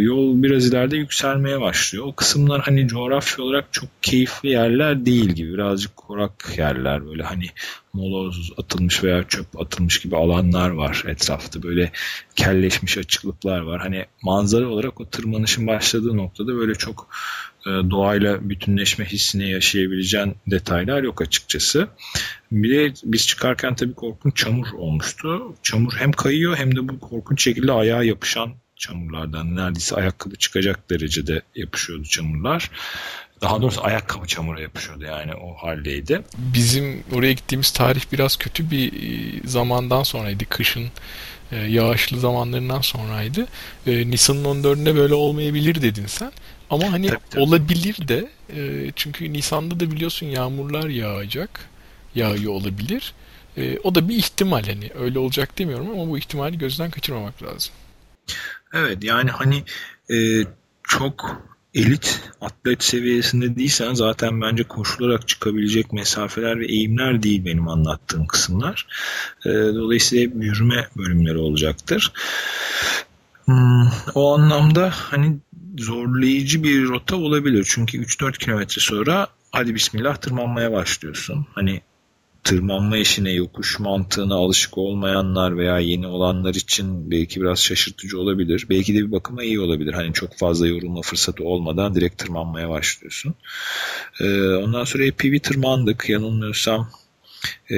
[0.00, 2.04] yol biraz ileride yükselmeye başlıyor.
[2.06, 5.54] O kısımlar hani coğrafya olarak çok keyifli yerler değil gibi.
[5.54, 7.46] Birazcık kurak yerler böyle hani
[7.92, 11.62] moloz atılmış veya çöp atılmış gibi alanlar var etrafta.
[11.62, 11.92] Böyle
[12.36, 13.80] kelleşmiş açıklıklar var.
[13.80, 17.08] Hani manzara olarak o tırmanışın başladığı noktada böyle çok
[17.66, 21.88] e, doğayla bütünleşme hissini yaşayabileceğin detaylar yok açıkçası.
[22.52, 25.54] Bir de biz çıkarken tabii korkunç çamur olmuştu.
[25.62, 31.42] Çamur hem kayıyor hem de bu korkunç şekilde ayağa yapışan çamurlardan neredeyse ayakkabı çıkacak derecede
[31.54, 32.70] yapışıyordu çamurlar.
[33.40, 36.22] Daha doğrusu ayakkabı çamura yapışıyordu yani o haldeydi.
[36.38, 40.44] Bizim oraya gittiğimiz tarih biraz kötü bir e, zamandan sonraydı.
[40.44, 40.88] Kışın
[41.52, 43.46] e, yağışlı zamanlarından sonraydı.
[43.86, 46.32] E, Nisan'ın 14'ünde böyle olmayabilir dedin sen.
[46.70, 47.42] Ama hani tabii, tabii.
[47.42, 48.30] olabilir de
[48.96, 51.68] çünkü Nisan'da da biliyorsun yağmurlar yağacak.
[52.14, 53.14] Yağıyor olabilir.
[53.84, 57.74] O da bir ihtimal hani öyle olacak demiyorum ama bu ihtimali gözden kaçırmamak lazım.
[58.74, 59.64] Evet yani hani
[60.10, 60.16] e,
[60.82, 61.42] çok
[61.74, 68.86] elit atlet seviyesinde değilsen zaten bence koşularak çıkabilecek mesafeler ve eğimler değil benim anlattığım kısımlar.
[69.46, 72.12] E, dolayısıyla hep yürüme bölümleri olacaktır.
[73.44, 75.36] Hmm, o anlamda hani
[75.78, 77.66] zorlayıcı bir rota olabilir.
[77.68, 81.46] Çünkü 3-4 kilometre sonra hadi bismillah tırmanmaya başlıyorsun.
[81.54, 81.80] Hani
[82.44, 88.66] tırmanma işine, yokuş mantığına alışık olmayanlar veya yeni olanlar için belki biraz şaşırtıcı olabilir.
[88.70, 89.92] Belki de bir bakıma iyi olabilir.
[89.92, 93.34] Hani çok fazla yorulma fırsatı olmadan direkt tırmanmaya başlıyorsun.
[94.20, 96.08] Ee, ondan sonra bir tırmandık.
[96.08, 96.90] Yanılmıyorsam
[97.70, 97.76] e,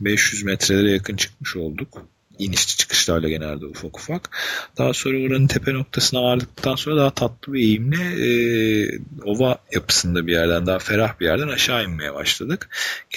[0.00, 4.30] 500 metrelere yakın çıkmış olduk inişli çıkışlarla genelde ufak ufak.
[4.78, 8.30] Daha sonra oranın tepe noktasına vardıktan sonra daha tatlı bir eğimle e,
[9.24, 12.68] ova yapısında bir yerden daha ferah bir yerden aşağı inmeye başladık.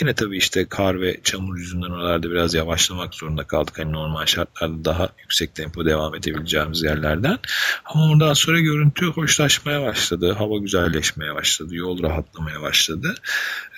[0.01, 3.79] Yine tabii işte kar ve çamur yüzünden oralarda biraz yavaşlamak zorunda kaldık.
[3.79, 7.39] Hani normal şartlarda daha yüksek tempo devam edebileceğimiz yerlerden.
[7.85, 10.31] Ama ondan sonra görüntü hoşlaşmaya başladı.
[10.31, 11.75] Hava güzelleşmeye başladı.
[11.75, 13.15] Yol rahatlamaya başladı.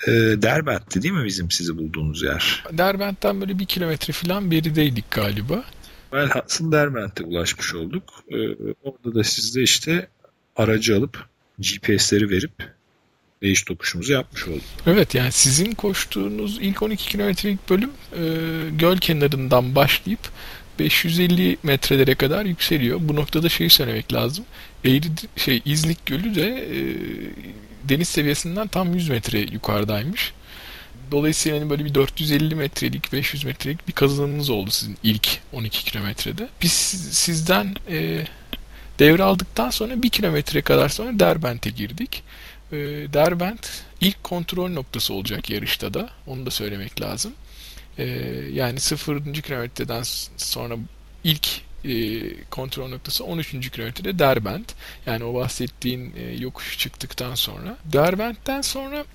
[0.08, 2.64] E, Derbent'ti değil mi bizim sizi bulduğumuz yer?
[2.72, 5.63] Derbent'ten böyle bir kilometre falan berideydik galiba galiba.
[6.13, 8.04] Velhasıl Derbent'e ulaşmış olduk.
[8.32, 8.36] Ee,
[8.84, 10.08] orada da sizde işte
[10.56, 11.26] aracı alıp
[11.60, 12.52] GPS'leri verip
[13.41, 14.63] değiş tokuşumuzu yapmış olduk.
[14.88, 18.24] Evet yani sizin koştuğunuz ilk 12 kilometrelik bölüm e,
[18.72, 20.20] göl kenarından başlayıp
[20.80, 23.00] 550 metrelere kadar yükseliyor.
[23.02, 24.46] Bu noktada şeyi söylemek lazım.
[24.86, 25.04] Eğri
[25.36, 26.80] şey İznik Gölü de e,
[27.89, 30.34] deniz seviyesinden tam 100 metre yukarıdaymış.
[31.12, 36.47] Dolayısıyla hani böyle bir 450 metrelik, 500 metrelik bir kazanımınız oldu sizin ilk 12 kilometrede.
[36.62, 36.71] Biz
[37.12, 38.26] sizden e,
[39.00, 42.24] devraldıktan sonra bir kilometre kadar sonra Derbent'e girdik.
[42.71, 42.78] E,
[43.13, 46.10] Derbent ilk kontrol noktası olacak yarışta da.
[46.28, 47.34] Onu da söylemek lazım.
[47.97, 48.06] E,
[48.54, 49.34] yani 0.
[49.34, 50.04] kilometreden
[50.38, 50.76] sonra
[51.24, 51.47] ilk
[51.86, 53.71] e, kontrol noktası 13.
[53.71, 54.76] kilometrede Derbent.
[55.06, 57.78] Yani o bahsettiğin e, yokuş çıktıktan sonra.
[57.86, 59.06] Derbent'ten sonra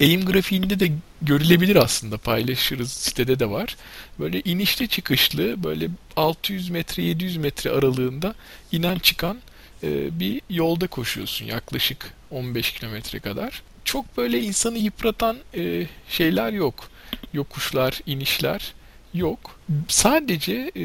[0.00, 3.76] eğim grafiğinde de görülebilir aslında paylaşırız sitede de var.
[4.18, 8.34] Böyle inişli çıkışlı böyle 600 metre 700 metre aralığında
[8.72, 9.38] inen çıkan
[9.82, 13.62] e, bir yolda koşuyorsun yaklaşık 15 kilometre kadar.
[13.84, 16.90] Çok böyle insanı yıpratan e, şeyler yok.
[17.32, 18.74] Yokuşlar, inişler
[19.14, 19.60] yok.
[19.88, 20.84] Sadece e,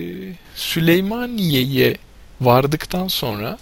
[0.56, 1.98] Süleymaniye'ye
[2.42, 3.58] vardıktan sonra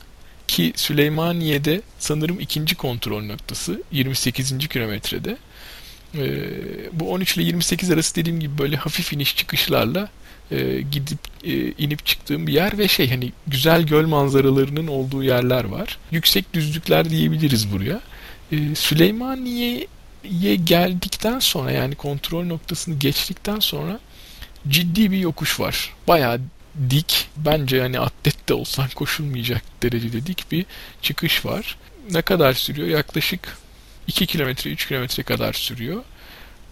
[0.48, 4.68] ki Süleymaniye'de sanırım ikinci kontrol noktası 28.
[4.68, 5.38] kilometrede.
[6.18, 6.50] Ee,
[6.94, 10.10] bu 13 ile 28 arası dediğim gibi böyle hafif iniş çıkışlarla
[10.52, 15.64] e, gidip e, inip çıktığım bir yer ve şey hani güzel göl manzaralarının olduğu yerler
[15.64, 15.98] var.
[16.12, 18.02] Yüksek düzlükler diyebiliriz buraya.
[18.52, 24.00] Ee, Süleymaniye'ye geldikten sonra yani kontrol noktasını geçtikten sonra
[24.68, 25.94] ciddi bir yokuş var.
[26.08, 26.40] Bayağı
[26.90, 30.66] dik bence yani atlet de olsan koşulmayacak derecede dik bir
[31.02, 31.78] çıkış var.
[32.12, 32.88] Ne kadar sürüyor?
[32.88, 33.58] Yaklaşık
[34.10, 36.04] 2 kilometre 3 kilometre kadar sürüyor.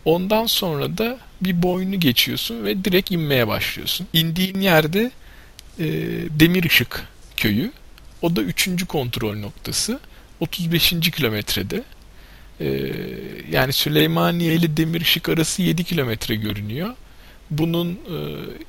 [0.06, 4.08] Ondan sonra da bir boynu geçiyorsun ve direkt inmeye başlıyorsun.
[4.14, 5.12] İndiğin yerde
[5.80, 5.86] e,
[6.40, 7.72] Demir Işık köyü.
[8.22, 8.86] O da 3.
[8.88, 10.00] kontrol noktası.
[10.40, 10.94] 35.
[11.12, 11.84] kilometrede.
[12.60, 12.92] E,
[13.52, 16.94] yani Süleymaniye ile Demir Işık arası 7 kilometre görünüyor.
[17.52, 18.18] Bunun e,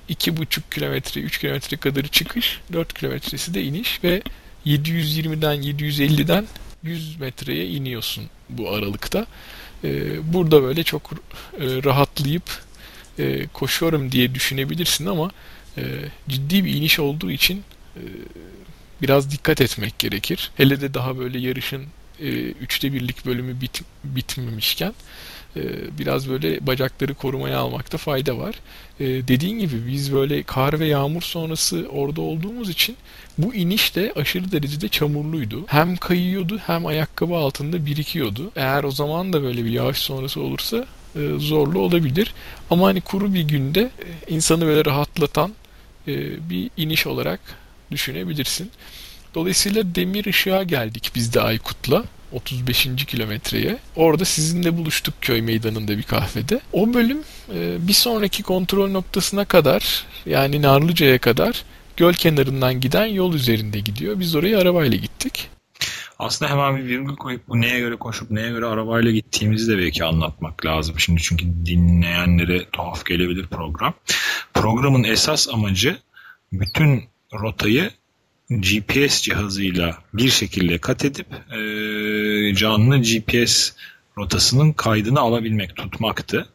[0.09, 4.23] iki buçuk kilometre, 3 kilometre kadarı çıkış, 4 kilometresi de iniş ve
[4.67, 6.47] 720'den 750'den
[6.89, 9.27] 100 metreye iniyorsun bu aralıkta.
[9.85, 9.91] E,
[10.33, 11.17] burada böyle çok e,
[11.85, 12.69] rahatlayıp
[13.53, 15.31] koşuyorum diye düşünebilirsin ama
[16.29, 17.63] ciddi bir iniş olduğu için
[19.03, 20.51] biraz dikkat etmek gerekir.
[20.57, 21.85] Hele de daha böyle yarışın
[22.61, 24.95] üçte birlik bölümü bit, bitmemişken
[25.57, 25.63] e,
[25.99, 28.55] biraz böyle bacakları korumaya almakta fayda var.
[29.01, 32.97] E, dediğin gibi biz böyle kar ve yağmur sonrası orada olduğumuz için
[33.39, 35.65] bu iniş de aşırı derecede çamurluydu.
[35.67, 38.51] Hem kayıyordu hem ayakkabı altında birikiyordu.
[38.57, 42.35] Eğer o zaman da böyle bir yağış sonrası olursa e, zorlu olabilir.
[42.71, 43.91] Ama hani kuru bir günde
[44.29, 45.53] insanı böyle rahatlatan
[46.51, 47.41] bir iniş olarak
[47.91, 48.71] düşünebilirsin.
[49.35, 52.05] Dolayısıyla demir ışığa geldik biz de Aykut'la.
[52.33, 52.89] 35.
[53.07, 53.79] kilometreye.
[53.97, 56.61] Orada sizinle buluştuk köy meydanında bir kahvede.
[56.73, 57.19] O bölüm
[57.55, 61.65] e, bir sonraki kontrol noktasına kadar yani Narlıca'ya kadar
[61.97, 64.21] göl kenarından giden yol üzerinde gidiyor.
[64.21, 65.51] Biz oraya arabayla gittik.
[66.19, 70.05] Aslında hemen bir virgül koyup bu neye göre koşup neye göre arabayla gittiğimizi de belki
[70.05, 70.99] anlatmak lazım.
[70.99, 73.95] Şimdi çünkü dinleyenlere tuhaf gelebilir program.
[74.55, 75.99] Programın esas amacı
[76.53, 77.91] bütün rotayı
[78.51, 83.73] GPS cihazıyla bir şekilde kat edip e, canlı GPS
[84.19, 86.49] rotasının kaydını alabilmek, tutmaktı.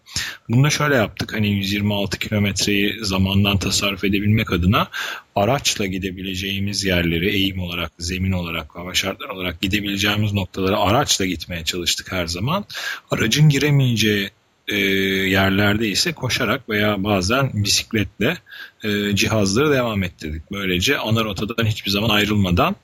[0.50, 1.34] Bunu da şöyle yaptık.
[1.34, 4.88] Hani 126 kilometreyi zamandan tasarruf edebilmek adına
[5.36, 12.12] araçla gidebileceğimiz yerleri eğim olarak, zemin olarak, hava şartlar olarak gidebileceğimiz noktalara araçla gitmeye çalıştık
[12.12, 12.66] her zaman.
[13.12, 14.30] Aracın giremeyeceği
[14.68, 18.38] e, yerlerde ise koşarak veya bazen bisikletle
[18.84, 20.52] e, cihazları devam ettirdik.
[20.52, 22.76] Böylece ana rotadan hiçbir zaman ayrılmadan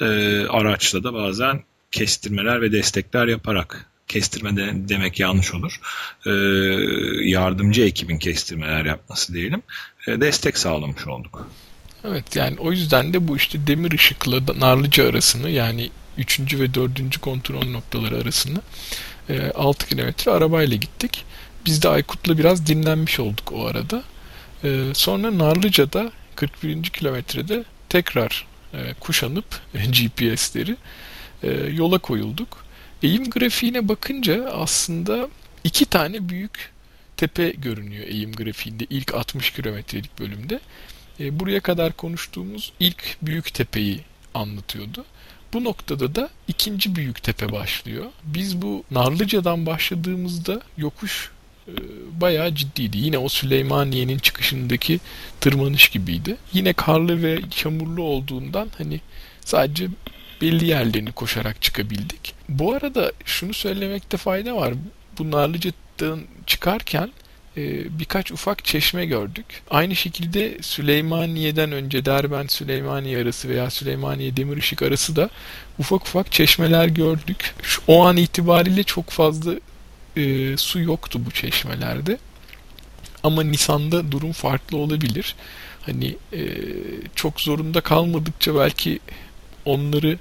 [0.00, 0.04] e,
[0.46, 5.80] araçla da bazen kestirmeler ve destekler yaparak kestirme de, demek yanlış olur.
[6.26, 6.30] E,
[7.30, 9.62] yardımcı ekibin kestirmeler yapması diyelim.
[10.06, 11.48] E, destek sağlamış olduk.
[12.04, 16.54] Evet yani o yüzden de bu işte demir ışıkla Narlıca arasını yani 3.
[16.54, 17.18] ve 4.
[17.18, 18.60] kontrol noktaları arasını
[19.54, 21.24] 6 e, kilometre arabayla gittik.
[21.66, 24.02] Biz de Aykut'la biraz dinlenmiş olduk o arada.
[24.64, 26.82] E, sonra Narlıca'da 41.
[26.82, 30.76] kilometrede tekrar e, kuşanıp GPS'leri
[31.76, 32.64] yola koyulduk.
[33.02, 35.28] Eğim grafiğine bakınca aslında
[35.64, 36.72] iki tane büyük
[37.16, 40.60] tepe görünüyor eğim grafiğinde ilk 60 kilometrelik bölümde.
[41.20, 44.00] buraya kadar konuştuğumuz ilk büyük tepeyi
[44.34, 45.04] anlatıyordu.
[45.52, 48.04] Bu noktada da ikinci büyük tepe başlıyor.
[48.24, 51.30] Biz bu Narlıca'dan başladığımızda yokuş
[51.68, 51.72] e,
[52.20, 52.98] bayağı ciddiydi.
[52.98, 55.00] Yine o Süleymaniye'nin çıkışındaki
[55.40, 56.36] tırmanış gibiydi.
[56.52, 59.00] Yine karlı ve çamurlu olduğundan hani
[59.40, 59.88] sadece
[60.40, 62.34] belli yerlerini koşarak çıkabildik.
[62.48, 64.74] Bu arada şunu söylemekte fayda var.
[65.18, 67.10] Bu Narlıca'dan çıkarken
[67.98, 69.46] birkaç ufak çeşme gördük.
[69.70, 75.30] Aynı şekilde Süleymaniye'den önce Derbent Süleymaniye arası veya Süleymaniye Demirişik arası da
[75.78, 77.54] ufak ufak çeşmeler gördük.
[77.62, 79.52] Şu, o an itibariyle çok fazla
[80.16, 82.18] e, su yoktu bu çeşmelerde.
[83.22, 85.34] Ama Nisan'da durum farklı olabilir.
[85.86, 86.40] Hani e,
[87.14, 88.98] çok zorunda kalmadıkça belki
[89.64, 90.18] onları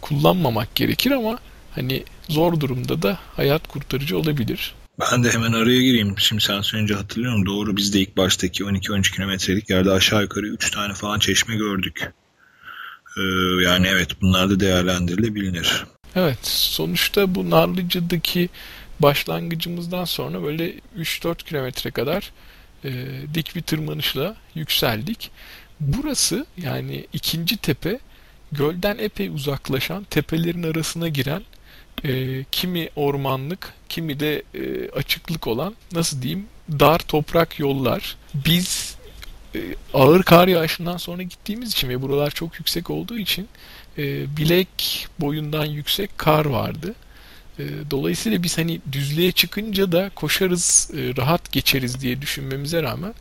[0.00, 1.38] kullanmamak gerekir ama
[1.74, 4.74] hani zor durumda da hayat kurtarıcı olabilir.
[5.00, 6.14] Ben de hemen araya gireyim.
[6.18, 7.46] Şimdi sen söyleyince hatırlıyorum.
[7.46, 12.12] Doğru biz de ilk baştaki 12-13 kilometrelik yerde aşağı yukarı 3 tane falan çeşme gördük.
[13.16, 13.20] Ee,
[13.64, 15.84] yani evet bunlar da değerlendirilebilir.
[16.14, 18.48] Evet sonuçta bu Narlıca'daki
[19.00, 22.32] başlangıcımızdan sonra böyle 3-4 kilometre kadar
[22.84, 22.90] e,
[23.34, 25.30] dik bir tırmanışla yükseldik.
[25.80, 27.98] Burası yani ikinci tepe
[28.52, 31.42] gölden epey uzaklaşan tepelerin arasına giren
[32.04, 38.16] e, kimi ormanlık kimi de e, açıklık olan nasıl diyeyim dar toprak yollar.
[38.34, 38.96] Biz
[39.54, 39.60] e,
[39.94, 43.48] ağır kar yağışından sonra gittiğimiz için ve buralar çok yüksek olduğu için
[43.98, 46.94] e, bilek boyundan yüksek kar vardı.
[47.58, 53.14] E, dolayısıyla biz hani düzlüğe çıkınca da koşarız, e, rahat geçeriz diye düşünmemize rağmen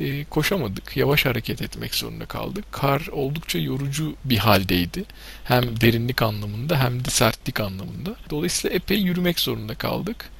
[0.00, 0.96] e, koşamadık.
[0.96, 2.64] Yavaş hareket etmek zorunda kaldık.
[2.72, 5.04] Kar oldukça yorucu bir haldeydi.
[5.44, 8.16] Hem derinlik anlamında hem de sertlik anlamında.
[8.30, 10.30] Dolayısıyla epey yürümek zorunda kaldık.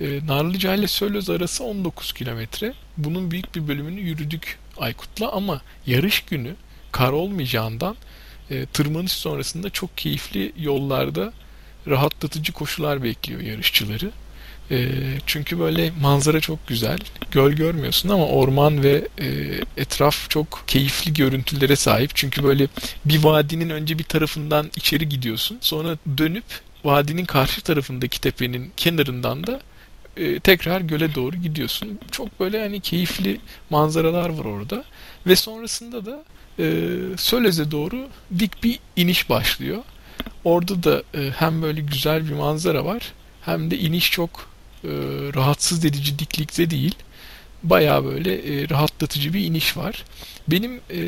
[0.00, 2.74] E, Narlıca ile Sölöz arası 19 kilometre.
[2.96, 6.54] Bunun büyük bir bölümünü yürüdük Aykut'la ama yarış günü
[6.92, 7.96] kar olmayacağından
[8.50, 11.32] e, tırmanış sonrasında çok keyifli yollarda
[11.88, 14.10] rahatlatıcı koşular bekliyor yarışçıları.
[14.70, 14.88] E,
[15.26, 16.98] çünkü böyle manzara çok güzel.
[17.30, 19.26] Göl görmüyorsun ama orman ve e,
[19.76, 22.10] etraf çok keyifli görüntülere sahip.
[22.14, 22.68] Çünkü böyle
[23.04, 25.58] bir vadinin önce bir tarafından içeri gidiyorsun.
[25.60, 26.44] Sonra dönüp
[26.84, 29.60] vadinin karşı tarafındaki tepenin kenarından da
[30.16, 31.98] e, tekrar göle doğru gidiyorsun.
[32.10, 34.84] Çok böyle hani keyifli manzaralar var orada.
[35.26, 36.24] Ve sonrasında da
[36.58, 36.64] e,
[37.16, 39.82] Sölez'e doğru dik bir iniş başlıyor.
[40.44, 43.12] Orada da e, hem böyle güzel bir manzara var
[43.44, 44.53] hem de iniş çok
[44.84, 44.90] e,
[45.34, 46.94] rahatsız edici diklikte değil.
[47.62, 50.04] Baya böyle e, rahatlatıcı bir iniş var.
[50.48, 51.00] Benim e,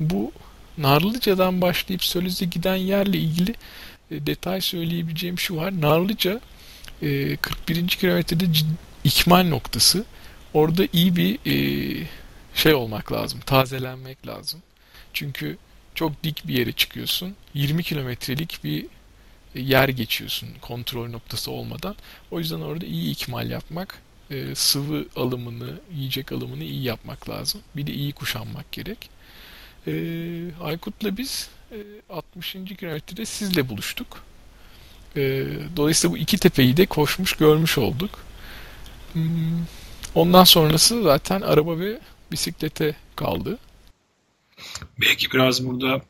[0.00, 0.32] bu
[0.78, 3.54] Narlıca'dan başlayıp Sölüz'e giden yerle ilgili
[4.10, 5.80] e, detay söyleyebileceğim şu var.
[5.80, 6.40] Narlıca
[7.02, 7.88] e, 41.
[7.88, 8.44] kilometrede
[9.04, 10.04] ikmal noktası.
[10.54, 12.06] Orada iyi bir e,
[12.54, 13.40] şey olmak lazım.
[13.46, 14.62] Tazelenmek lazım.
[15.12, 15.56] Çünkü
[15.94, 17.34] çok dik bir yere çıkıyorsun.
[17.54, 18.86] 20 kilometrelik bir
[19.54, 21.96] yer geçiyorsun kontrol noktası olmadan.
[22.30, 27.60] O yüzden orada iyi ikmal yapmak, e, sıvı alımını, yiyecek alımını iyi yapmak lazım.
[27.76, 29.10] Bir de iyi kuşanmak gerek.
[29.86, 29.92] E,
[30.62, 31.76] Aykut'la biz e,
[32.10, 32.52] 60.
[32.52, 34.24] kilometrede sizle buluştuk.
[35.16, 38.24] E, dolayısıyla bu iki tepeyi de koşmuş görmüş olduk.
[39.12, 39.64] Hmm,
[40.14, 42.00] ondan sonrası zaten araba ve
[42.32, 43.58] bisiklete kaldı.
[45.00, 46.02] Belki biraz burada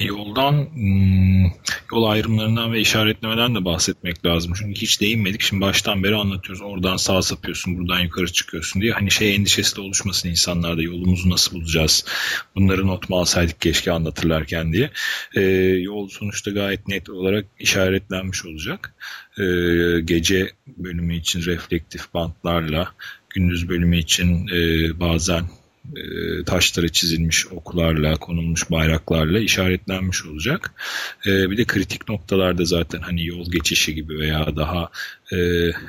[0.00, 1.44] yoldan hmm,
[1.92, 4.52] yol ayrımlarından ve işaretlemeden de bahsetmek lazım.
[4.58, 5.40] Çünkü hiç değinmedik.
[5.40, 6.62] Şimdi baştan beri anlatıyoruz.
[6.62, 8.92] Oradan sağ sapıyorsun, buradan yukarı çıkıyorsun diye.
[8.92, 10.82] Hani şey endişesi de oluşmasın insanlarda.
[10.82, 12.04] Yolumuzu nasıl bulacağız?
[12.56, 14.90] Bunları not mu alsaydık keşke anlatırlarken diye.
[15.36, 15.40] Ee,
[15.80, 18.94] yol sonuçta gayet net olarak işaretlenmiş olacak.
[19.38, 19.42] Ee,
[20.04, 22.92] gece bölümü için reflektif bantlarla,
[23.30, 25.61] gündüz bölümü için e, bazen e,
[26.46, 30.74] taşlara çizilmiş oklarla, konulmuş bayraklarla işaretlenmiş olacak.
[31.26, 34.90] E, bir de kritik noktalarda zaten hani yol geçişi gibi veya daha
[35.32, 35.36] e,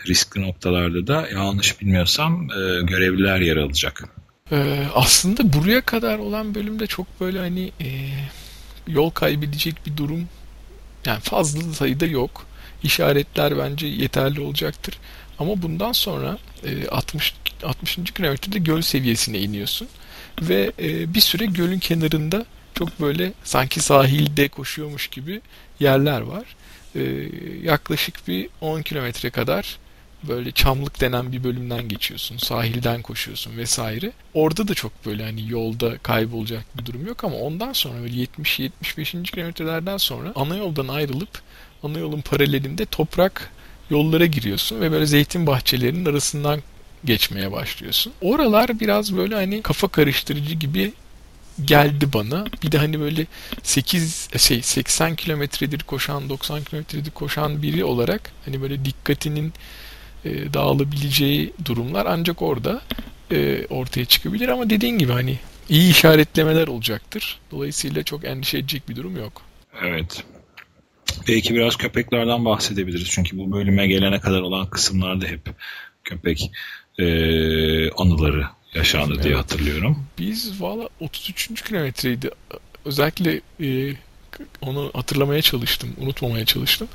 [0.08, 2.48] riskli noktalarda da yanlış bilmiyorsam
[2.84, 4.04] görevliler yer alacak.
[4.94, 7.72] aslında buraya kadar olan bölümde çok böyle hani
[8.88, 10.28] yol kaybedecek bir durum
[11.06, 12.46] yani fazla sayıda yok.
[12.84, 14.98] İşaretler bence yeterli olacaktır.
[15.40, 16.38] Ama bundan sonra
[16.92, 17.34] 60
[17.64, 18.12] 60.
[18.14, 19.88] kilometrede göl seviyesine iniyorsun
[20.42, 25.42] ve e, bir süre gölün kenarında çok böyle sanki sahilde koşuyormuş gibi
[25.80, 26.44] yerler var.
[26.96, 27.02] E,
[27.64, 29.78] yaklaşık bir 10 kilometre kadar
[30.28, 32.38] böyle çamlık denen bir bölümden geçiyorsun.
[32.38, 34.12] Sahilden koşuyorsun vesaire.
[34.34, 39.24] Orada da çok böyle hani yolda kaybolacak bir durum yok ama ondan sonra böyle 70-75.
[39.24, 41.42] kilometrelerden sonra ana yoldan ayrılıp
[41.84, 43.52] ana yolun paralelinde toprak
[43.90, 46.60] yollara giriyorsun ve böyle zeytin bahçelerinin arasından
[47.06, 48.14] geçmeye başlıyorsun.
[48.22, 50.94] Oralar biraz böyle hani kafa karıştırıcı gibi
[51.66, 52.46] geldi bana.
[52.64, 53.26] Bir de hani böyle
[53.64, 59.54] 8 şey 80 kilometredir koşan 90 kilometredir koşan biri olarak hani böyle dikkatinin
[60.26, 62.82] e, dağılabileceği durumlar ancak orada
[63.32, 65.40] e, ortaya çıkabilir ama dediğin gibi hani
[65.70, 67.40] iyi işaretlemeler olacaktır.
[67.52, 69.42] Dolayısıyla çok endişe edecek bir durum yok.
[69.82, 70.24] Evet.
[71.28, 73.10] Belki biraz köpeklerden bahsedebiliriz.
[73.10, 75.50] Çünkü bu bölüme gelene kadar olan kısımlarda hep
[76.04, 76.52] köpek
[77.00, 77.06] e,
[77.92, 79.24] anıları yaşandı evet.
[79.24, 80.06] diye hatırlıyorum.
[80.20, 81.64] Biz valla 33.
[81.64, 82.30] kilometreydi.
[82.86, 83.96] Özellikle e,
[84.62, 86.88] onu hatırlamaya çalıştım, unutmamaya çalıştım.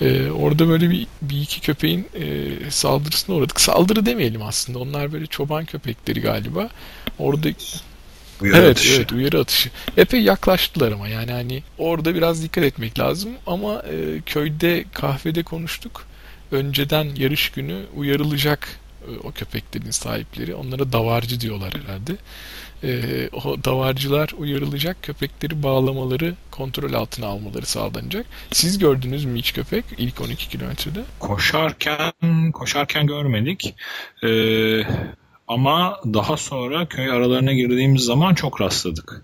[0.00, 3.60] Ee, orada böyle bir, bir iki köpeğin e, saldırısına uğradık.
[3.60, 4.78] Saldırı demeyelim aslında.
[4.78, 6.68] Onlar böyle çoban köpekleri galiba.
[7.18, 7.48] Orada
[8.40, 8.94] Uyarı evet, atışı.
[8.96, 9.70] evet uyarı atışı.
[9.96, 16.06] Epey yaklaştılar ama yani hani orada biraz dikkat etmek lazım ama e, köyde kahvede konuştuk.
[16.52, 18.87] Önceden yarış günü uyarılacak e,
[19.24, 20.54] o köpeklerin sahipleri.
[20.54, 22.16] Onlara davarcı diyorlar herhalde.
[22.84, 28.26] E, o davarcılar uyarılacak, köpekleri bağlamaları, kontrol altına almaları sağlanacak.
[28.52, 31.02] Siz gördünüz mü hiç köpek ilk 12 kilometrede?
[31.18, 33.74] Koşarken koşarken görmedik.
[34.24, 34.82] Ee,
[35.48, 39.22] ama daha sonra köy aralarına girdiğimiz zaman çok rastladık.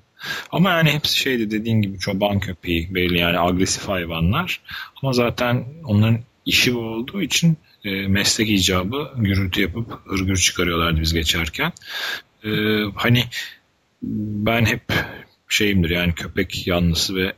[0.50, 4.60] Ama yani hepsi şeydi dediğin gibi çoban köpeği belli yani agresif hayvanlar.
[5.02, 11.72] Ama zaten onların işi olduğu için e, meslek icabı gürültü yapıp hırgür çıkarıyorlardı biz geçerken.
[12.44, 12.50] E,
[12.94, 13.24] hani
[14.02, 14.82] ben hep
[15.48, 17.32] şeyimdir yani köpek yanlısı ve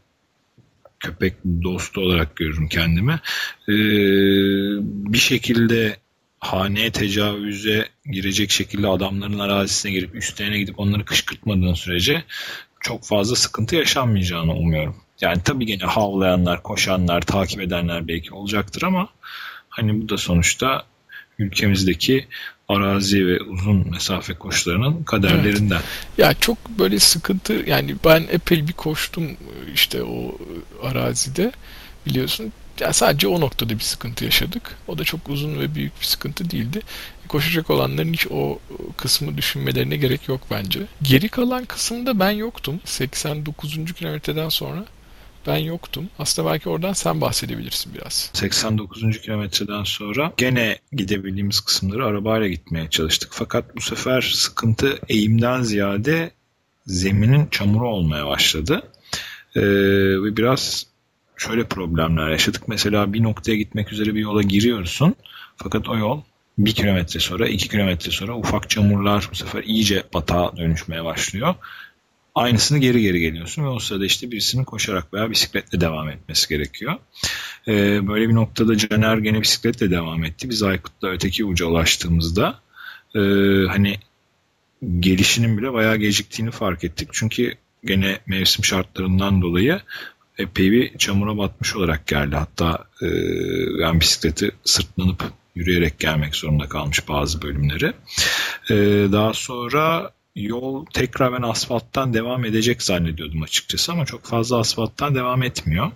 [1.00, 3.20] köpek dostu olarak görürüm kendimi.
[3.68, 3.74] E,
[5.12, 5.96] bir şekilde
[6.40, 12.24] haneye tecavüze girecek şekilde adamların arazisine girip üstlerine gidip onları kışkırtmadığın sürece
[12.80, 14.96] çok fazla sıkıntı yaşanmayacağını umuyorum.
[15.20, 19.08] Yani tabii gene havlayanlar, koşanlar, takip edenler belki olacaktır ama
[19.76, 20.84] hani bu da sonuçta
[21.38, 22.26] ülkemizdeki
[22.68, 25.76] arazi ve uzun mesafe koşularının kaderlerinden.
[25.76, 26.18] Evet.
[26.18, 29.30] Ya çok böyle sıkıntı yani ben epey bir koştum
[29.74, 30.38] işte o
[30.82, 31.52] arazide
[32.06, 34.76] biliyorsun yani sadece o noktada bir sıkıntı yaşadık.
[34.88, 36.80] O da çok uzun ve büyük bir sıkıntı değildi.
[37.28, 38.58] Koşacak olanların hiç o
[38.96, 40.80] kısmı düşünmelerine gerek yok bence.
[41.02, 42.80] Geri kalan kısımda ben yoktum.
[42.84, 43.92] 89.
[43.96, 44.84] kilometreden sonra
[45.46, 46.08] ben yoktum.
[46.18, 48.30] Aslında belki oradan sen bahsedebilirsin biraz.
[48.32, 49.20] 89.
[49.20, 53.28] kilometreden sonra gene gidebildiğimiz kısımları arabayla gitmeye çalıştık.
[53.32, 56.30] Fakat bu sefer sıkıntı eğimden ziyade
[56.86, 58.82] zeminin çamuru olmaya başladı.
[59.56, 59.60] Ee,
[60.22, 60.86] ve biraz
[61.36, 62.68] şöyle problemler yaşadık.
[62.68, 65.14] Mesela bir noktaya gitmek üzere bir yola giriyorsun.
[65.56, 66.22] Fakat o yol
[66.58, 71.54] bir kilometre sonra, iki kilometre sonra ufak çamurlar bu sefer iyice batağa dönüşmeye başlıyor.
[72.36, 76.94] Aynısını geri geri geliyorsun ve o sırada işte birisinin koşarak veya bisikletle devam etmesi gerekiyor.
[77.68, 80.50] Ee, böyle bir noktada Caner gene bisikletle devam etti.
[80.50, 82.60] Biz Aykut'la öteki uca ulaştığımızda
[83.14, 83.20] e,
[83.68, 83.96] hani
[85.00, 87.08] gelişinin bile bayağı geciktiğini fark ettik.
[87.12, 89.80] Çünkü gene mevsim şartlarından dolayı
[90.38, 92.36] epey bir çamura batmış olarak geldi.
[92.36, 93.06] Hatta e,
[93.80, 95.22] ben bisikleti sırtlanıp
[95.54, 97.92] yürüyerek gelmek zorunda kalmış bazı bölümleri.
[98.70, 98.74] E,
[99.12, 105.42] daha sonra yol tekrar ben asfalttan devam edecek zannediyordum açıkçası ama çok fazla asfalttan devam
[105.42, 105.90] etmiyor.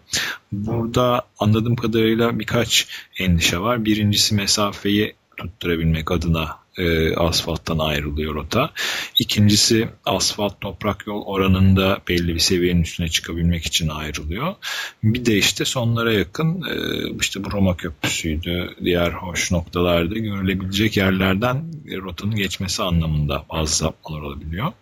[0.52, 2.88] Burada anladığım kadarıyla birkaç
[3.18, 3.84] endişe var.
[3.84, 8.70] Birincisi mesafeyi tutturabilmek adına e, asfalttan ayrılıyor rota.
[9.18, 14.54] İkincisi asfalt toprak yol oranında belli bir seviyenin üstüne çıkabilmek için ayrılıyor.
[15.02, 16.76] Bir de işte sonlara yakın e,
[17.20, 21.64] işte bu Roma Köprüsü'ydü, diğer hoş noktalarda görülebilecek yerlerden
[22.02, 24.72] rotanın geçmesi anlamında bazı sapmalar olabiliyor.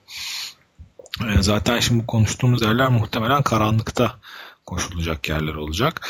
[1.21, 4.19] E, zaten şimdi konuştuğumuz yerler muhtemelen karanlıkta
[4.69, 6.09] koşulacak yerler olacak.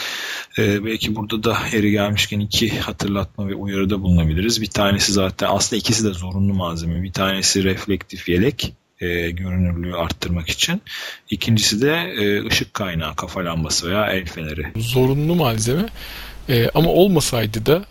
[0.58, 4.62] Ee, belki burada da yeri gelmişken iki hatırlatma ve uyarıda bulunabiliriz.
[4.62, 7.02] Bir tanesi zaten aslında ikisi de zorunlu malzeme.
[7.02, 10.82] Bir tanesi reflektif yelek e, görünürlüğü arttırmak için.
[11.30, 14.72] İkincisi de e, ışık kaynağı, kafa lambası veya el feneri.
[14.76, 15.86] Zorunlu malzeme.
[16.48, 17.84] Ee, ama olmasaydı da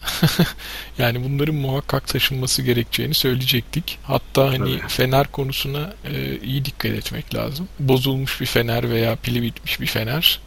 [0.97, 3.99] yani bunların muhakkak taşınması gerekeceğini söyleyecektik.
[4.03, 4.88] Hatta hani Tabii.
[4.88, 7.68] fener konusuna e, iyi dikkat etmek lazım.
[7.80, 10.39] Bozulmuş bir fener veya pili bitmiş bir fener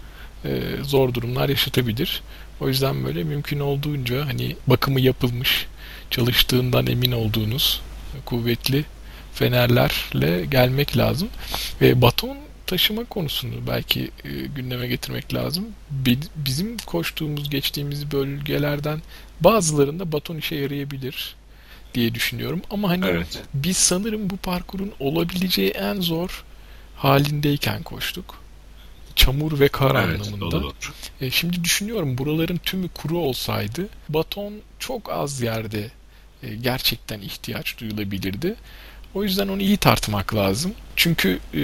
[0.45, 2.23] e, zor durumlar yaşatabilir.
[2.61, 5.67] O yüzden böyle mümkün olduğunca hani bakımı yapılmış,
[6.11, 7.81] çalıştığından emin olduğunuz
[8.25, 8.85] kuvvetli
[9.35, 11.29] fenerlerle gelmek lazım.
[11.81, 12.37] Ve baton
[12.67, 15.65] taşıma konusunu belki e, gündeme getirmek lazım.
[16.37, 19.03] Bizim koştuğumuz, geçtiğimiz bölgelerden
[19.41, 21.35] bazılarında baton işe yarayabilir
[21.95, 22.63] diye düşünüyorum.
[22.71, 23.43] Ama hani evet.
[23.55, 26.45] biz sanırım bu parkurun olabileceği en zor
[26.97, 28.41] halindeyken koştuk
[29.17, 30.73] çamur ve kar evet, anlamında.
[31.21, 35.91] E, şimdi düşünüyorum buraların tümü kuru olsaydı baton çok az yerde
[36.43, 38.57] e, gerçekten ihtiyaç duyulabilirdi.
[39.15, 40.75] O yüzden onu iyi tartmak lazım.
[40.97, 41.63] Çünkü e,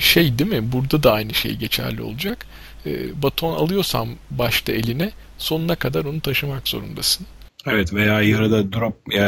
[0.00, 2.46] şey değil mi burada da aynı şey geçerli olacak.
[2.86, 7.26] E, baton alıyorsam başta eline sonuna kadar onu taşımak zorundasın.
[7.66, 9.20] Evet veya yarıda drop e,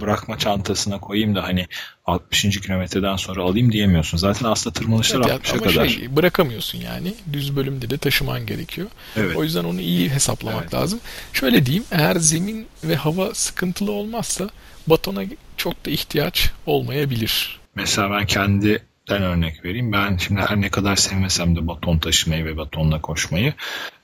[0.00, 1.66] bırakma çantasına koyayım da hani
[2.06, 2.60] 60.
[2.60, 4.18] kilometreden sonra alayım diyemiyorsun.
[4.18, 5.88] Zaten aslında tırmanışlar evet, 60'a ama kadar.
[5.88, 7.14] Şey, bırakamıyorsun yani.
[7.32, 8.88] Düz bölümde de taşıman gerekiyor.
[9.16, 9.36] Evet.
[9.36, 10.74] O yüzden onu iyi hesaplamak evet.
[10.74, 11.00] lazım.
[11.32, 14.48] Şöyle diyeyim eğer zemin ve hava sıkıntılı olmazsa
[14.86, 15.22] batona
[15.56, 17.60] çok da ihtiyaç olmayabilir.
[17.74, 19.92] Mesela ben kendi ben örnek vereyim.
[19.92, 23.54] Ben şimdi her ne kadar sevmesem de baton taşımayı ve batonla koşmayı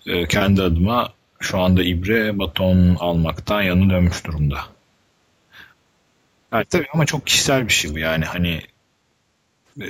[0.06, 4.58] e, kendi adıma şu anda İbre baton almaktan yanı dönmüş durumda.
[6.52, 8.62] Evet tabii ama çok kişisel bir şey bu yani hani
[9.80, 9.86] e,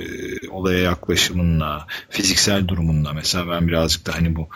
[0.49, 4.49] olaya yaklaşımınla, fiziksel durumunla mesela ben birazcık da hani bu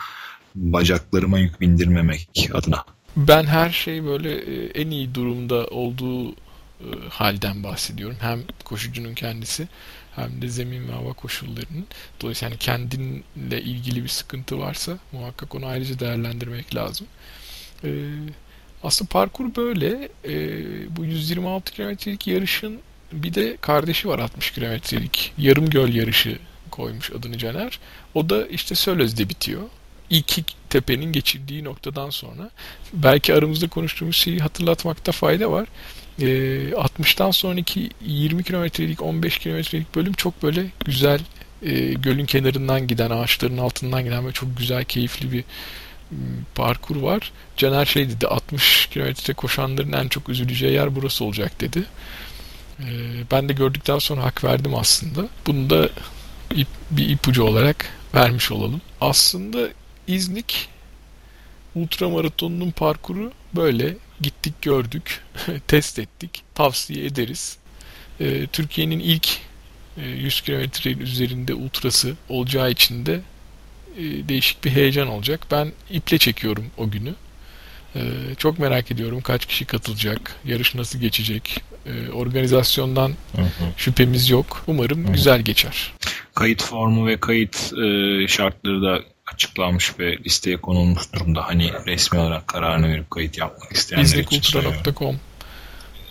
[0.54, 2.84] bacaklarıma yük bindirmemek adına.
[3.16, 6.34] Ben her şey böyle e, en iyi durumda olduğu
[6.80, 8.16] e, halden bahsediyorum.
[8.20, 9.68] Hem koşucunun kendisi
[10.16, 11.86] hem de zemin ve hava koşullarının.
[12.20, 17.06] Dolayısıyla yani kendinle ilgili bir sıkıntı varsa muhakkak onu ayrıca değerlendirmek lazım.
[17.84, 18.08] Ee,
[18.82, 20.08] aslında parkur böyle.
[20.24, 22.80] Ee, bu 126 kilometrelik yarışın
[23.12, 25.32] bir de kardeşi var 60 kilometrelik.
[25.38, 26.38] Yarım göl yarışı
[26.70, 27.78] koymuş adını Caner.
[28.14, 29.62] O da işte Sölöz'de bitiyor.
[30.10, 32.50] İlk tepenin geçildiği noktadan sonra
[32.92, 35.68] belki aramızda konuştuğumuz şeyi hatırlatmakta fayda var
[36.18, 41.20] e, ee, 60'tan sonraki 20 kilometrelik 15 kilometrelik bölüm çok böyle güzel
[41.62, 45.44] e, gölün kenarından giden ağaçların altından giden böyle çok güzel keyifli bir
[46.54, 47.32] parkur var.
[47.56, 51.84] Caner şey dedi 60 kilometre koşanların en çok üzüleceği yer burası olacak dedi.
[52.80, 52.86] E,
[53.30, 55.28] ben de gördükten sonra hak verdim aslında.
[55.46, 55.88] Bunu da
[56.54, 58.80] ip, bir ipucu olarak vermiş olalım.
[59.00, 59.68] Aslında
[60.06, 60.68] İznik
[61.74, 65.20] ultramaratonunun parkuru böyle gittik gördük,
[65.68, 67.58] test ettik, tavsiye ederiz.
[68.20, 69.28] E, Türkiye'nin ilk
[69.96, 73.20] e, 100 kilometrenin üzerinde ultrası olacağı için de
[73.98, 75.46] e, değişik bir heyecan olacak.
[75.50, 77.14] Ben iple çekiyorum o günü.
[77.96, 78.00] E,
[78.38, 81.60] çok merak ediyorum kaç kişi katılacak, yarış nasıl geçecek.
[81.86, 83.64] E, organizasyondan hı hı.
[83.76, 84.64] şüphemiz yok.
[84.66, 85.12] Umarım hı hı.
[85.12, 85.92] güzel geçer.
[86.34, 91.48] Kayıt formu ve kayıt e, şartları da açıklanmış ve listeye konulmuş durumda.
[91.48, 95.20] Hani resmi olarak kararını verip kayıt yapmak isteyenler için söylüyorum.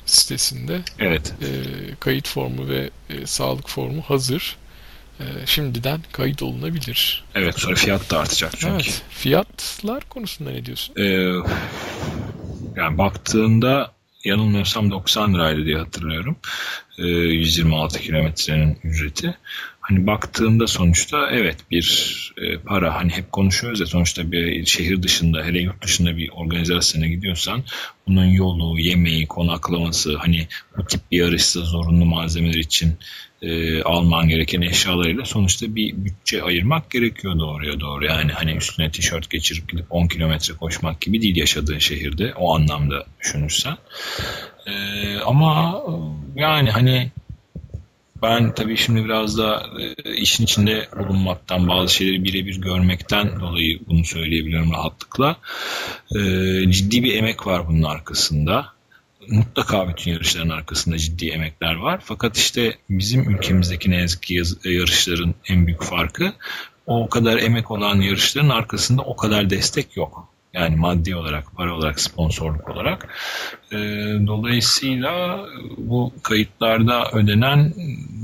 [0.06, 1.34] sitesinde evet.
[1.42, 1.48] e,
[2.00, 4.58] kayıt formu ve e, sağlık formu hazır.
[5.20, 7.24] E, şimdiden kayıt olunabilir.
[7.36, 8.74] Evet sonra fiyat da artacak çünkü.
[8.74, 9.02] Evet.
[9.10, 10.96] Fiyatlar konusunda ne diyorsun?
[10.98, 11.04] Ee,
[12.76, 13.92] yani baktığında
[14.24, 16.36] yanılmıyorsam 90 liraydı diye hatırlıyorum.
[16.98, 19.38] E, 126 kilometrenin ücreti
[19.84, 25.44] hani baktığında sonuçta evet bir e, para hani hep konuşuyoruz ya sonuçta bir şehir dışında
[25.44, 27.64] hele yurt dışında bir organizasyona gidiyorsan
[28.08, 32.98] bunun yolu, yemeği, konaklaması hani bu tip bir yarışsa zorunlu malzemeler için
[33.42, 38.06] e, alman gereken eşyalarıyla sonuçta bir bütçe ayırmak gerekiyor doğruya doğru.
[38.06, 43.06] Yani hani üstüne tişört geçirip gidip 10 kilometre koşmak gibi değil yaşadığın şehirde o anlamda
[43.20, 43.78] düşünürsen.
[44.66, 44.74] E,
[45.18, 45.82] ama
[46.36, 47.12] yani hani
[48.24, 54.06] ben tabii şimdi biraz da e, işin içinde bulunmaktan, bazı şeyleri birebir görmekten dolayı bunu
[54.06, 55.38] söyleyebiliyorum rahatlıkla.
[56.16, 56.20] E,
[56.72, 58.66] ciddi bir emek var bunun arkasında.
[59.28, 62.02] Mutlaka bütün yarışların arkasında ciddi emekler var.
[62.04, 66.34] Fakat işte bizim ülkemizdeki ne yazık ki yarışların en büyük farkı
[66.86, 70.33] o kadar emek olan yarışların arkasında o kadar destek yok.
[70.54, 73.08] Yani maddi olarak, para olarak, sponsorluk olarak.
[73.72, 73.78] E,
[74.28, 75.40] dolayısıyla
[75.78, 77.74] bu kayıtlarda ödenen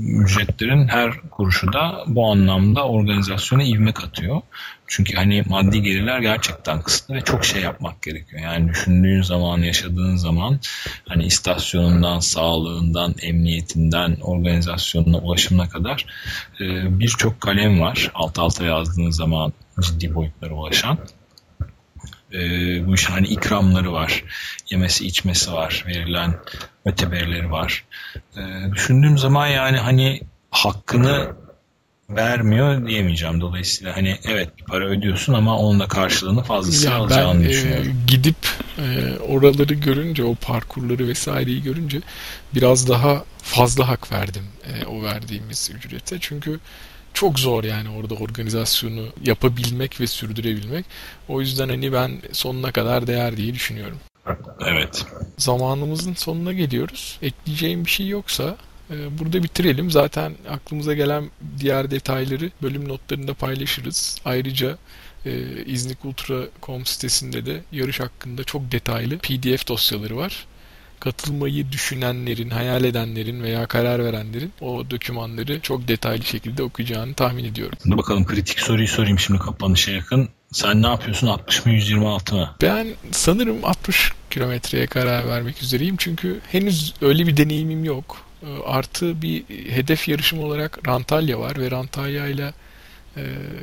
[0.00, 4.40] ücretlerin her kuruşu da bu anlamda organizasyona ivme katıyor.
[4.86, 8.42] Çünkü hani maddi gelirler gerçekten kısıtlı ve çok şey yapmak gerekiyor.
[8.42, 10.60] Yani düşündüğün zaman, yaşadığın zaman
[11.08, 16.06] hani istasyonundan, sağlığından, emniyetinden, organizasyonuna, ulaşımına kadar
[16.60, 18.10] e, birçok kalem var.
[18.14, 20.98] Alt alta yazdığın zaman ciddi boyutlara ulaşan
[22.32, 22.40] e,
[22.86, 24.24] bu işin hani ikramları var.
[24.70, 25.84] Yemesi içmesi var.
[25.86, 26.34] Verilen
[26.84, 27.84] öteberleri var.
[28.36, 30.20] E, düşündüğüm zaman yani hani
[30.50, 31.34] hakkını
[32.10, 33.40] vermiyor diyemeyeceğim.
[33.40, 37.86] Dolayısıyla hani evet bir para ödüyorsun ama onun da karşılığını fazlasını ya alacağını ben, düşünüyorum.
[37.86, 38.36] E, gidip
[38.78, 42.00] e, oraları görünce o parkurları vesaireyi görünce
[42.54, 46.16] biraz daha fazla hak verdim e, o verdiğimiz ücrete.
[46.20, 46.60] Çünkü
[47.14, 50.84] çok zor yani orada organizasyonu yapabilmek ve sürdürebilmek.
[51.28, 53.98] O yüzden hani ben sonuna kadar değer diye düşünüyorum.
[54.66, 55.06] Evet.
[55.38, 57.18] Zamanımızın sonuna geliyoruz.
[57.22, 58.56] Ekleyeceğim bir şey yoksa
[58.90, 59.90] e, burada bitirelim.
[59.90, 64.16] Zaten aklımıza gelen diğer detayları bölüm notlarında paylaşırız.
[64.24, 64.78] Ayrıca
[65.26, 70.46] e, iznikultra.com sitesinde de yarış hakkında çok detaylı PDF dosyaları var
[71.00, 77.78] katılmayı düşünenlerin, hayal edenlerin veya karar verenlerin o dokümanları çok detaylı şekilde okuyacağını tahmin ediyorum.
[77.84, 80.28] Bakalım kritik soruyu sorayım şimdi kapanışa yakın.
[80.52, 82.54] Sen ne yapıyorsun 60 mı 126 mı?
[82.62, 85.96] Ben sanırım 60 kilometreye karar vermek üzereyim.
[85.96, 88.16] Çünkü henüz öyle bir deneyimim yok.
[88.42, 92.52] Ee, artı bir hedef yarışım olarak Rantalya var ve Rantalya ile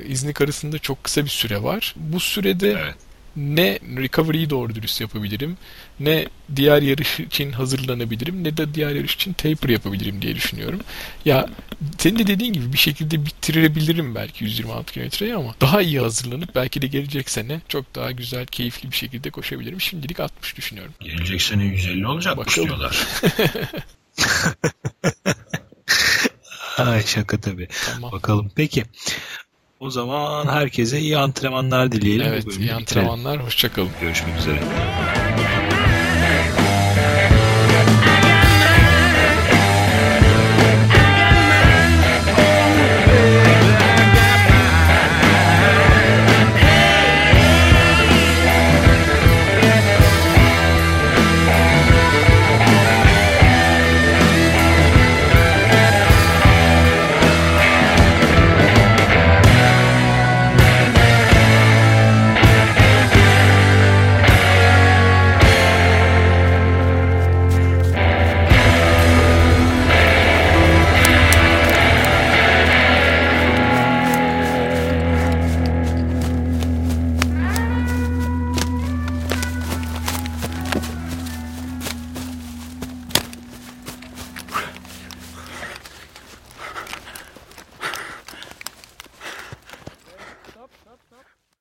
[0.07, 1.95] İznik arasında çok kısa bir süre var.
[1.97, 2.95] Bu sürede evet
[3.37, 5.57] ne recovery'yi doğru dürüst yapabilirim,
[5.99, 10.79] ne diğer yarış için hazırlanabilirim, ne de diğer yarış için taper yapabilirim diye düşünüyorum.
[11.25, 11.49] Ya
[11.97, 16.81] senin de dediğin gibi bir şekilde bitirebilirim belki 126 kilometreyi ama daha iyi hazırlanıp belki
[16.81, 19.81] de gelecek sene çok daha güzel, keyifli bir şekilde koşabilirim.
[19.81, 20.93] Şimdilik 60 düşünüyorum.
[20.99, 22.67] Gelecek sene 150 olacak Bakalım.
[22.67, 23.07] diyorlar.
[26.77, 27.67] Ay şaka tabii.
[27.85, 28.11] Tamam.
[28.11, 28.51] Bakalım.
[28.55, 28.83] Peki.
[29.79, 32.27] O zaman herkese iyi antrenmanlar dileyelim.
[32.27, 33.43] Evet iyi antrenmanlar.
[33.43, 33.89] Hoşçakalın.
[34.01, 34.59] Görüşmek üzere.